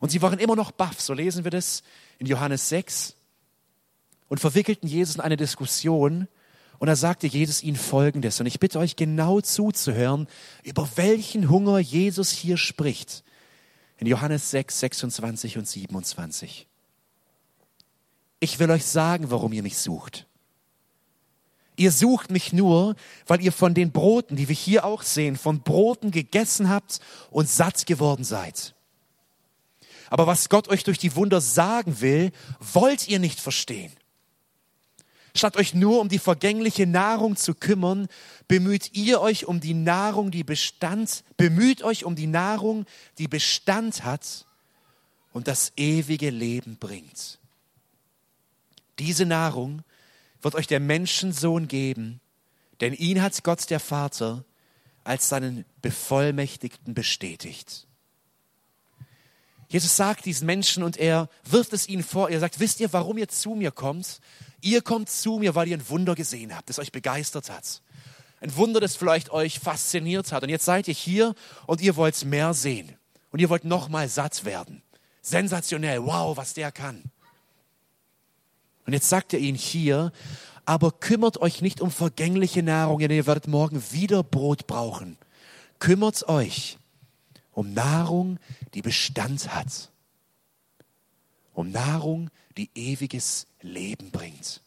Und 0.00 0.10
sie 0.10 0.22
waren 0.22 0.38
immer 0.38 0.56
noch 0.56 0.70
baff, 0.70 1.00
so 1.00 1.12
lesen 1.12 1.44
wir 1.44 1.50
das 1.50 1.82
in 2.18 2.26
Johannes 2.26 2.68
6, 2.68 3.14
und 4.28 4.40
verwickelten 4.40 4.88
Jesus 4.88 5.16
in 5.16 5.20
eine 5.20 5.36
Diskussion, 5.36 6.28
und 6.78 6.86
da 6.88 6.96
sagte 6.96 7.26
Jesus 7.26 7.62
ihnen 7.62 7.76
Folgendes. 7.76 8.40
Und 8.40 8.46
ich 8.46 8.60
bitte 8.60 8.78
euch 8.78 8.96
genau 8.96 9.40
zuzuhören, 9.40 10.28
über 10.62 10.88
welchen 10.96 11.48
Hunger 11.48 11.78
Jesus 11.78 12.30
hier 12.30 12.56
spricht. 12.56 13.24
In 13.98 14.06
Johannes 14.06 14.50
6, 14.50 14.80
26 14.80 15.58
und 15.58 15.66
27. 15.66 16.66
Ich 18.40 18.58
will 18.58 18.70
euch 18.70 18.84
sagen, 18.84 19.30
warum 19.30 19.52
ihr 19.52 19.62
mich 19.62 19.78
sucht. 19.78 20.26
Ihr 21.76 21.92
sucht 21.92 22.30
mich 22.30 22.52
nur, 22.52 22.96
weil 23.26 23.42
ihr 23.42 23.52
von 23.52 23.74
den 23.74 23.92
Broten, 23.92 24.36
die 24.36 24.48
wir 24.48 24.54
hier 24.54 24.84
auch 24.84 25.02
sehen, 25.02 25.36
von 25.36 25.60
Broten 25.60 26.10
gegessen 26.10 26.68
habt 26.68 27.00
und 27.30 27.48
satt 27.48 27.86
geworden 27.86 28.24
seid. 28.24 28.74
Aber 30.08 30.26
was 30.26 30.48
Gott 30.48 30.68
euch 30.68 30.84
durch 30.84 30.98
die 30.98 31.16
Wunder 31.16 31.40
sagen 31.40 32.00
will, 32.00 32.32
wollt 32.60 33.08
ihr 33.08 33.18
nicht 33.18 33.40
verstehen. 33.40 33.92
Statt 35.36 35.56
euch 35.56 35.74
nur 35.74 36.00
um 36.00 36.08
die 36.08 36.18
vergängliche 36.18 36.86
Nahrung 36.86 37.36
zu 37.36 37.54
kümmern, 37.54 38.08
bemüht 38.48 38.94
ihr 38.94 39.20
euch 39.20 39.46
um 39.46 39.60
die 39.60 39.74
Nahrung, 39.74 40.30
die 40.30 40.44
Bestand, 40.44 41.24
bemüht 41.36 41.82
euch 41.82 42.04
um 42.04 42.16
die 42.16 42.26
Nahrung, 42.26 42.86
die 43.18 43.28
Bestand 43.28 44.04
hat 44.04 44.46
und 45.32 45.48
das 45.48 45.72
ewige 45.76 46.30
Leben 46.30 46.76
bringt. 46.78 47.38
Diese 48.98 49.26
Nahrung 49.26 49.82
wird 50.40 50.54
euch 50.54 50.66
der 50.66 50.80
Menschensohn 50.80 51.68
geben, 51.68 52.20
denn 52.80 52.94
ihn 52.94 53.20
hat 53.20 53.42
Gott 53.44 53.68
der 53.68 53.80
Vater 53.80 54.44
als 55.04 55.28
seinen 55.28 55.64
Bevollmächtigten 55.82 56.94
bestätigt. 56.94 57.86
Jesus 59.68 59.96
sagt 59.96 60.24
diesen 60.24 60.46
Menschen 60.46 60.82
und 60.82 60.96
er 60.96 61.28
wirft 61.44 61.72
es 61.72 61.88
ihnen 61.88 62.04
vor. 62.04 62.30
Er 62.30 62.40
sagt, 62.40 62.60
wisst 62.60 62.80
ihr, 62.80 62.92
warum 62.92 63.18
ihr 63.18 63.28
zu 63.28 63.50
mir 63.50 63.72
kommt? 63.72 64.20
Ihr 64.60 64.82
kommt 64.82 65.10
zu 65.10 65.38
mir, 65.38 65.54
weil 65.54 65.68
ihr 65.68 65.76
ein 65.76 65.88
Wunder 65.88 66.14
gesehen 66.14 66.54
habt, 66.54 66.68
das 66.68 66.78
euch 66.78 66.92
begeistert 66.92 67.50
hat. 67.50 67.82
Ein 68.40 68.54
Wunder, 68.56 68.80
das 68.80 68.96
vielleicht 68.96 69.30
euch 69.30 69.58
fasziniert 69.58 70.30
hat. 70.32 70.42
Und 70.42 70.50
jetzt 70.50 70.64
seid 70.64 70.88
ihr 70.88 70.94
hier 70.94 71.34
und 71.66 71.80
ihr 71.80 71.96
wollt 71.96 72.24
mehr 72.24 72.54
sehen. 72.54 72.96
und 73.32 73.40
ihr 73.40 73.50
wollt 73.50 73.64
nochmal 73.64 74.08
satt 74.08 74.44
werden. 74.46 74.82
Sensationell, 75.20 76.02
wow, 76.02 76.36
was 76.36 76.54
der 76.54 76.72
kann. 76.72 77.02
Und 78.86 78.92
jetzt 78.92 79.08
sagt 79.08 79.34
er 79.34 79.40
ihnen 79.40 79.58
hier, 79.58 80.12
aber 80.64 80.90
kümmert 80.92 81.38
euch 81.42 81.60
nicht 81.60 81.80
um 81.80 81.90
vergängliche 81.90 82.62
Nahrung, 82.62 83.00
denn 83.00 83.10
ihr 83.10 83.26
werdet 83.26 83.46
morgen 83.46 83.82
wieder 83.90 84.22
Brot 84.22 84.66
brauchen. 84.66 85.18
Kümmert 85.80 86.28
euch 86.28 86.78
um 87.56 87.72
Nahrung, 87.72 88.38
die 88.74 88.82
Bestand 88.82 89.54
hat. 89.54 89.90
Um 91.54 91.70
Nahrung, 91.70 92.30
die 92.58 92.70
ewiges 92.74 93.46
Leben 93.62 94.10
bringt. 94.10 94.60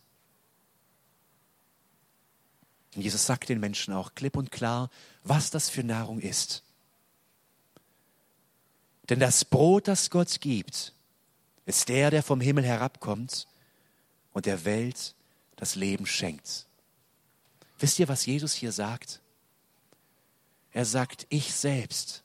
Und 2.95 3.03
Jesus 3.03 3.27
sagt 3.27 3.47
den 3.49 3.59
Menschen 3.59 3.93
auch 3.93 4.15
klipp 4.15 4.35
und 4.35 4.49
klar, 4.49 4.89
was 5.23 5.51
das 5.51 5.69
für 5.69 5.83
Nahrung 5.83 6.19
ist. 6.19 6.63
Denn 9.07 9.19
das 9.19 9.45
Brot, 9.45 9.87
das 9.87 10.09
Gott 10.09 10.41
gibt, 10.41 10.95
ist 11.67 11.89
der, 11.89 12.09
der 12.09 12.23
vom 12.23 12.41
Himmel 12.41 12.65
herabkommt 12.65 13.47
und 14.33 14.47
der 14.47 14.65
Welt 14.65 15.13
das 15.57 15.75
Leben 15.75 16.07
schenkt. 16.07 16.65
Wisst 17.77 17.99
ihr, 17.99 18.07
was 18.07 18.25
Jesus 18.25 18.53
hier 18.53 18.71
sagt? 18.71 19.21
Er 20.71 20.85
sagt, 20.85 21.27
ich 21.29 21.53
selbst 21.53 22.23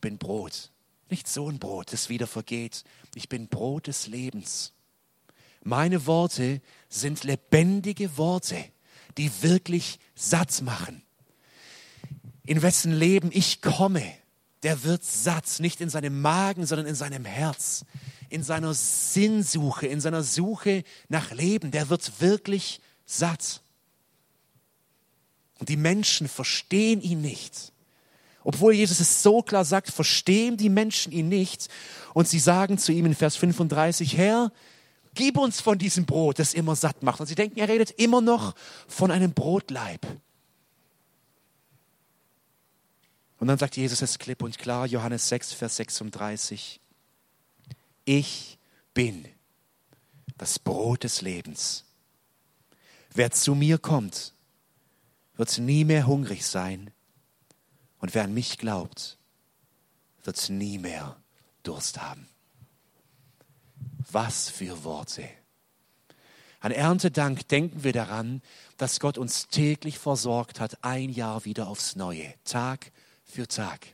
bin 0.00 0.18
Brot. 0.18 0.70
Nicht 1.08 1.28
so 1.28 1.48
ein 1.48 1.58
Brot, 1.58 1.92
das 1.92 2.08
wieder 2.08 2.26
vergeht. 2.26 2.84
Ich 3.14 3.28
bin 3.28 3.48
Brot 3.48 3.86
des 3.86 4.06
Lebens. 4.06 4.72
Meine 5.62 6.06
Worte 6.06 6.60
sind 6.88 7.24
lebendige 7.24 8.16
Worte, 8.16 8.56
die 9.18 9.30
wirklich 9.42 9.98
satt 10.14 10.62
machen. 10.62 11.02
In 12.44 12.62
wessen 12.62 12.92
Leben 12.92 13.30
ich 13.32 13.62
komme, 13.62 14.02
der 14.62 14.84
wird 14.84 15.04
satt, 15.04 15.60
nicht 15.60 15.80
in 15.80 15.90
seinem 15.90 16.20
Magen, 16.20 16.66
sondern 16.66 16.86
in 16.86 16.94
seinem 16.94 17.24
Herz, 17.24 17.84
in 18.28 18.42
seiner 18.42 18.74
Sinnsuche, 18.74 19.86
in 19.86 20.00
seiner 20.00 20.22
Suche 20.22 20.84
nach 21.08 21.32
Leben, 21.32 21.70
der 21.70 21.88
wird 21.88 22.20
wirklich 22.20 22.80
satt. 23.04 23.62
Und 25.58 25.68
die 25.68 25.76
Menschen 25.76 26.28
verstehen 26.28 27.00
ihn 27.00 27.20
nicht. 27.20 27.72
Obwohl 28.48 28.74
Jesus 28.74 29.00
es 29.00 29.24
so 29.24 29.42
klar 29.42 29.64
sagt, 29.64 29.90
verstehen 29.90 30.56
die 30.56 30.68
Menschen 30.68 31.10
ihn 31.10 31.28
nicht. 31.28 31.66
Und 32.14 32.28
sie 32.28 32.38
sagen 32.38 32.78
zu 32.78 32.92
ihm 32.92 33.04
in 33.04 33.16
Vers 33.16 33.34
35, 33.34 34.16
Herr, 34.16 34.52
gib 35.14 35.36
uns 35.36 35.60
von 35.60 35.78
diesem 35.78 36.06
Brot, 36.06 36.38
das 36.38 36.54
immer 36.54 36.76
satt 36.76 37.02
macht. 37.02 37.18
Und 37.18 37.26
sie 37.26 37.34
denken, 37.34 37.58
er 37.58 37.68
redet 37.68 37.90
immer 37.90 38.20
noch 38.20 38.54
von 38.86 39.10
einem 39.10 39.32
Brotleib. 39.32 40.06
Und 43.40 43.48
dann 43.48 43.58
sagt 43.58 43.76
Jesus 43.76 44.00
es 44.00 44.16
klipp 44.20 44.44
und 44.44 44.56
klar, 44.58 44.86
Johannes 44.86 45.28
6, 45.28 45.52
Vers 45.52 45.74
36, 45.78 46.80
ich 48.04 48.58
bin 48.94 49.26
das 50.38 50.60
Brot 50.60 51.02
des 51.02 51.20
Lebens. 51.20 51.84
Wer 53.12 53.32
zu 53.32 53.56
mir 53.56 53.78
kommt, 53.78 54.34
wird 55.36 55.58
nie 55.58 55.84
mehr 55.84 56.06
hungrig 56.06 56.46
sein. 56.46 56.92
Und 58.06 58.14
wer 58.14 58.22
an 58.22 58.34
mich 58.34 58.58
glaubt, 58.58 59.18
wird 60.22 60.48
nie 60.48 60.78
mehr 60.78 61.16
Durst 61.64 62.00
haben. 62.00 62.28
Was 64.12 64.48
für 64.48 64.84
Worte. 64.84 65.28
An 66.60 66.70
Erntedank 66.70 67.48
denken 67.48 67.82
wir 67.82 67.92
daran, 67.92 68.42
dass 68.76 69.00
Gott 69.00 69.18
uns 69.18 69.48
täglich 69.48 69.98
versorgt 69.98 70.60
hat, 70.60 70.84
ein 70.84 71.10
Jahr 71.10 71.44
wieder 71.44 71.66
aufs 71.66 71.96
Neue, 71.96 72.32
Tag 72.44 72.92
für 73.24 73.48
Tag. 73.48 73.88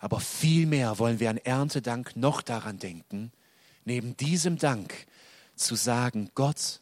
Aber 0.00 0.18
vielmehr 0.18 0.98
wollen 0.98 1.20
wir 1.20 1.30
an 1.30 1.38
Erntedank 1.38 2.16
noch 2.16 2.42
daran 2.42 2.80
denken, 2.80 3.30
neben 3.84 4.16
diesem 4.16 4.58
Dank 4.58 5.06
zu 5.54 5.76
sagen, 5.76 6.32
Gott, 6.34 6.80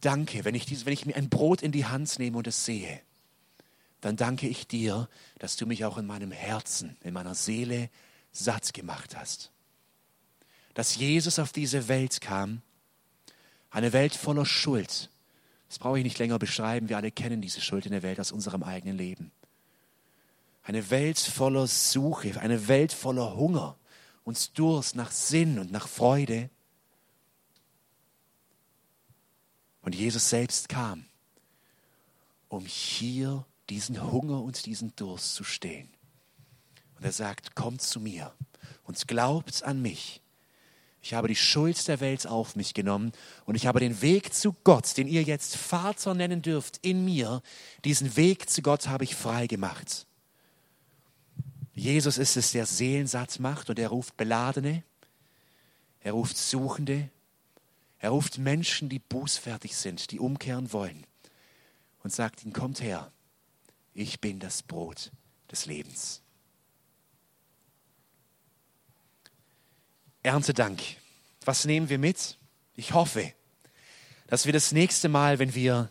danke, 0.00 0.46
wenn 0.46 0.54
ich, 0.54 0.64
dies, 0.64 0.86
wenn 0.86 0.94
ich 0.94 1.04
mir 1.04 1.16
ein 1.16 1.28
Brot 1.28 1.60
in 1.60 1.70
die 1.70 1.84
Hand 1.84 2.18
nehme 2.18 2.38
und 2.38 2.46
es 2.46 2.64
sehe, 2.64 3.02
dann 4.00 4.16
danke 4.16 4.48
ich 4.48 4.66
dir, 4.66 5.08
dass 5.38 5.56
du 5.56 5.66
mich 5.66 5.84
auch 5.84 5.98
in 5.98 6.06
meinem 6.06 6.32
Herzen, 6.32 6.96
in 7.02 7.12
meiner 7.12 7.34
Seele 7.34 7.90
satt 8.32 8.72
gemacht 8.72 9.16
hast. 9.16 9.50
Dass 10.74 10.96
Jesus 10.96 11.38
auf 11.38 11.52
diese 11.52 11.88
Welt 11.88 12.20
kam, 12.20 12.62
eine 13.70 13.92
Welt 13.92 14.14
voller 14.14 14.46
Schuld. 14.46 15.10
Das 15.68 15.78
brauche 15.78 15.98
ich 15.98 16.04
nicht 16.04 16.18
länger 16.18 16.38
beschreiben, 16.38 16.88
wir 16.88 16.96
alle 16.96 17.10
kennen 17.10 17.40
diese 17.40 17.60
Schuld 17.60 17.86
in 17.86 17.92
der 17.92 18.02
Welt 18.02 18.18
aus 18.18 18.32
unserem 18.32 18.62
eigenen 18.62 18.96
Leben. 18.96 19.30
Eine 20.62 20.90
Welt 20.90 21.18
voller 21.18 21.66
Suche, 21.66 22.40
eine 22.40 22.68
Welt 22.68 22.92
voller 22.92 23.36
Hunger 23.36 23.76
und 24.24 24.58
Durst 24.58 24.96
nach 24.96 25.10
Sinn 25.10 25.58
und 25.58 25.72
nach 25.72 25.88
Freude. 25.88 26.50
Und 29.82 29.94
Jesus 29.94 30.28
selbst 30.28 30.68
kam, 30.68 31.04
um 32.48 32.64
hier 32.66 33.44
diesen 33.70 34.10
Hunger 34.10 34.42
und 34.42 34.66
diesen 34.66 34.94
Durst 34.96 35.34
zu 35.34 35.44
stehen. 35.44 35.88
Und 36.96 37.04
er 37.04 37.12
sagt, 37.12 37.54
kommt 37.54 37.80
zu 37.80 38.00
mir 38.00 38.34
und 38.84 39.08
glaubt 39.08 39.62
an 39.62 39.80
mich. 39.80 40.20
Ich 41.02 41.14
habe 41.14 41.28
die 41.28 41.36
Schuld 41.36 41.88
der 41.88 42.00
Welt 42.00 42.26
auf 42.26 42.56
mich 42.56 42.74
genommen 42.74 43.12
und 43.46 43.54
ich 43.54 43.66
habe 43.66 43.80
den 43.80 44.02
Weg 44.02 44.34
zu 44.34 44.54
Gott, 44.64 44.98
den 44.98 45.08
ihr 45.08 45.22
jetzt 45.22 45.56
Vater 45.56 46.12
nennen 46.12 46.42
dürft, 46.42 46.78
in 46.82 47.04
mir, 47.06 47.42
diesen 47.84 48.16
Weg 48.16 48.50
zu 48.50 48.60
Gott 48.60 48.88
habe 48.88 49.04
ich 49.04 49.14
frei 49.14 49.46
gemacht. 49.46 50.06
Jesus 51.72 52.18
ist 52.18 52.36
es, 52.36 52.52
der 52.52 52.66
Seelen 52.66 53.06
satt 53.06 53.40
macht 53.40 53.70
und 53.70 53.78
er 53.78 53.88
ruft 53.88 54.18
Beladene, 54.18 54.82
er 56.00 56.12
ruft 56.12 56.36
Suchende, 56.36 57.08
er 57.98 58.10
ruft 58.10 58.36
Menschen, 58.36 58.90
die 58.90 58.98
bußfertig 58.98 59.74
sind, 59.74 60.10
die 60.10 60.18
umkehren 60.18 60.72
wollen 60.72 61.06
und 62.02 62.12
sagt 62.12 62.44
ihnen, 62.44 62.52
kommt 62.52 62.82
her, 62.82 63.10
ich 63.94 64.20
bin 64.20 64.38
das 64.38 64.62
Brot 64.62 65.10
des 65.50 65.66
Lebens. 65.66 66.22
Erntedank. 70.22 70.80
Was 71.44 71.64
nehmen 71.64 71.88
wir 71.88 71.98
mit? 71.98 72.36
Ich 72.76 72.92
hoffe, 72.92 73.32
dass 74.26 74.46
wir 74.46 74.52
das 74.52 74.72
nächste 74.72 75.08
Mal, 75.08 75.38
wenn 75.38 75.54
wir 75.54 75.90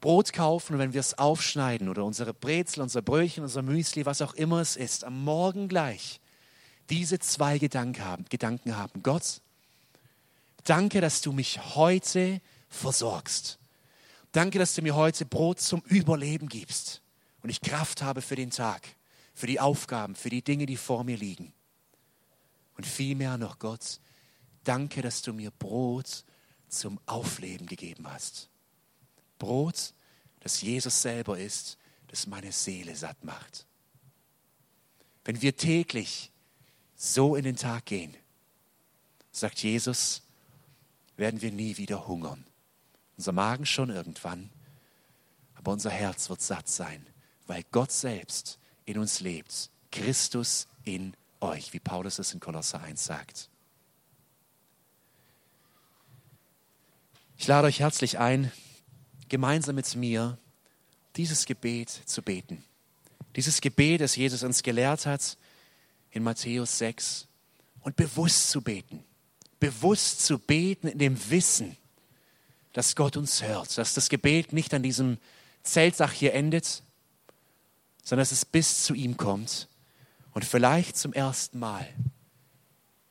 Brot 0.00 0.32
kaufen 0.32 0.74
und 0.74 0.78
wenn 0.78 0.92
wir 0.92 1.00
es 1.00 1.18
aufschneiden 1.18 1.88
oder 1.88 2.04
unsere 2.04 2.34
Brezel, 2.34 2.82
unser 2.82 3.02
Brötchen, 3.02 3.44
unser 3.44 3.62
Müsli, 3.62 4.06
was 4.06 4.22
auch 4.22 4.34
immer 4.34 4.60
es 4.60 4.76
ist, 4.76 5.04
am 5.04 5.24
Morgen 5.24 5.68
gleich 5.68 6.20
diese 6.90 7.20
zwei 7.20 7.58
Gedanken 7.58 8.04
haben. 8.04 8.24
Gedanken 8.28 8.76
haben. 8.76 9.02
Gott, 9.02 9.40
danke, 10.64 11.00
dass 11.00 11.20
du 11.20 11.32
mich 11.32 11.76
heute 11.76 12.40
versorgst. 12.68 13.59
Danke, 14.32 14.58
dass 14.60 14.74
du 14.74 14.82
mir 14.82 14.94
heute 14.94 15.26
Brot 15.26 15.60
zum 15.60 15.80
Überleben 15.82 16.48
gibst 16.48 17.02
und 17.42 17.50
ich 17.50 17.60
Kraft 17.60 18.02
habe 18.02 18.22
für 18.22 18.36
den 18.36 18.50
Tag, 18.50 18.86
für 19.34 19.48
die 19.48 19.58
Aufgaben, 19.58 20.14
für 20.14 20.30
die 20.30 20.42
Dinge, 20.42 20.66
die 20.66 20.76
vor 20.76 21.02
mir 21.02 21.16
liegen. 21.16 21.52
Und 22.76 22.86
vielmehr 22.86 23.38
noch, 23.38 23.58
Gott, 23.58 24.00
danke, 24.62 25.02
dass 25.02 25.22
du 25.22 25.32
mir 25.32 25.50
Brot 25.50 26.24
zum 26.68 27.00
Aufleben 27.06 27.66
gegeben 27.66 28.06
hast. 28.08 28.48
Brot, 29.38 29.94
das 30.38 30.62
Jesus 30.62 31.02
selber 31.02 31.38
ist, 31.38 31.76
das 32.06 32.28
meine 32.28 32.52
Seele 32.52 32.94
satt 32.94 33.24
macht. 33.24 33.66
Wenn 35.24 35.42
wir 35.42 35.56
täglich 35.56 36.30
so 36.94 37.34
in 37.34 37.44
den 37.44 37.56
Tag 37.56 37.86
gehen, 37.86 38.14
sagt 39.32 39.62
Jesus, 39.62 40.22
werden 41.16 41.42
wir 41.42 41.50
nie 41.50 41.76
wieder 41.76 42.06
hungern. 42.06 42.44
Unser 43.20 43.32
Magen 43.32 43.66
schon 43.66 43.90
irgendwann, 43.90 44.48
aber 45.54 45.72
unser 45.72 45.90
Herz 45.90 46.30
wird 46.30 46.40
satt 46.40 46.70
sein, 46.70 47.06
weil 47.46 47.62
Gott 47.70 47.92
selbst 47.92 48.58
in 48.86 48.96
uns 48.96 49.20
lebt. 49.20 49.68
Christus 49.92 50.66
in 50.84 51.14
euch, 51.38 51.74
wie 51.74 51.80
Paulus 51.80 52.18
es 52.18 52.32
in 52.32 52.40
Kolosser 52.40 52.80
1 52.80 53.04
sagt. 53.04 53.50
Ich 57.36 57.46
lade 57.46 57.66
euch 57.66 57.80
herzlich 57.80 58.18
ein, 58.18 58.50
gemeinsam 59.28 59.74
mit 59.74 59.94
mir 59.96 60.38
dieses 61.16 61.44
Gebet 61.44 61.90
zu 61.90 62.22
beten. 62.22 62.64
Dieses 63.36 63.60
Gebet, 63.60 64.00
das 64.00 64.16
Jesus 64.16 64.42
uns 64.44 64.62
gelehrt 64.62 65.04
hat 65.04 65.36
in 66.10 66.22
Matthäus 66.22 66.78
6 66.78 67.28
und 67.82 67.96
bewusst 67.96 68.48
zu 68.48 68.62
beten. 68.62 69.04
Bewusst 69.58 70.24
zu 70.24 70.38
beten 70.38 70.88
in 70.88 70.98
dem 70.98 71.30
Wissen, 71.30 71.76
dass 72.72 72.96
Gott 72.96 73.16
uns 73.16 73.42
hört, 73.42 73.76
dass 73.78 73.94
das 73.94 74.08
Gebet 74.08 74.52
nicht 74.52 74.72
an 74.74 74.82
diesem 74.82 75.18
Zeltdach 75.62 76.12
hier 76.12 76.34
endet, 76.34 76.82
sondern 78.02 78.22
dass 78.22 78.32
es 78.32 78.44
bis 78.44 78.84
zu 78.84 78.94
ihm 78.94 79.16
kommt 79.16 79.68
und 80.32 80.44
vielleicht 80.44 80.96
zum 80.96 81.12
ersten 81.12 81.58
Mal 81.58 81.86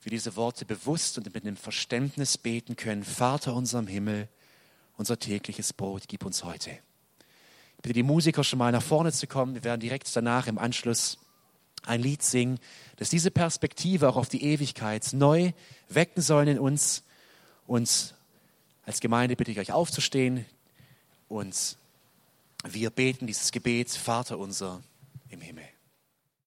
wir 0.01 0.17
diese 0.17 0.35
Worte 0.35 0.65
bewusst 0.65 1.17
und 1.17 1.33
mit 1.33 1.45
einem 1.45 1.57
Verständnis 1.57 2.37
beten 2.37 2.75
können. 2.75 3.03
Vater 3.03 3.53
unserem 3.53 3.87
Himmel, 3.87 4.27
unser 4.97 5.19
tägliches 5.19 5.73
Brot 5.73 6.03
gib 6.07 6.25
uns 6.25 6.43
heute. 6.43 6.71
Ich 6.71 7.81
bitte 7.81 7.93
die 7.93 8.03
Musiker 8.03 8.43
schon 8.43 8.59
mal 8.59 8.71
nach 8.71 8.81
vorne 8.81 9.11
zu 9.11 9.27
kommen. 9.27 9.55
Wir 9.55 9.63
werden 9.63 9.81
direkt 9.81 10.13
danach 10.15 10.47
im 10.47 10.57
Anschluss 10.57 11.17
ein 11.85 12.01
Lied 12.01 12.23
singen, 12.23 12.59
das 12.97 13.09
diese 13.09 13.31
Perspektive 13.31 14.09
auch 14.09 14.15
auf 14.15 14.29
die 14.29 14.43
Ewigkeit 14.43 15.13
neu 15.13 15.51
wecken 15.89 16.21
sollen 16.21 16.47
in 16.47 16.59
uns. 16.59 17.03
Und 17.67 18.15
als 18.89 19.01
Gemeinde 19.01 19.35
bitte 19.35 19.51
ich 19.51 19.59
euch 19.59 19.71
aufzustehen 19.71 20.47
und 21.27 21.77
wir 22.67 22.89
beten 22.89 23.27
dieses 23.27 23.51
Gebet, 23.51 23.91
Vater 23.91 24.39
unser 24.39 24.81
im 25.29 25.41
Himmel. 25.41 25.63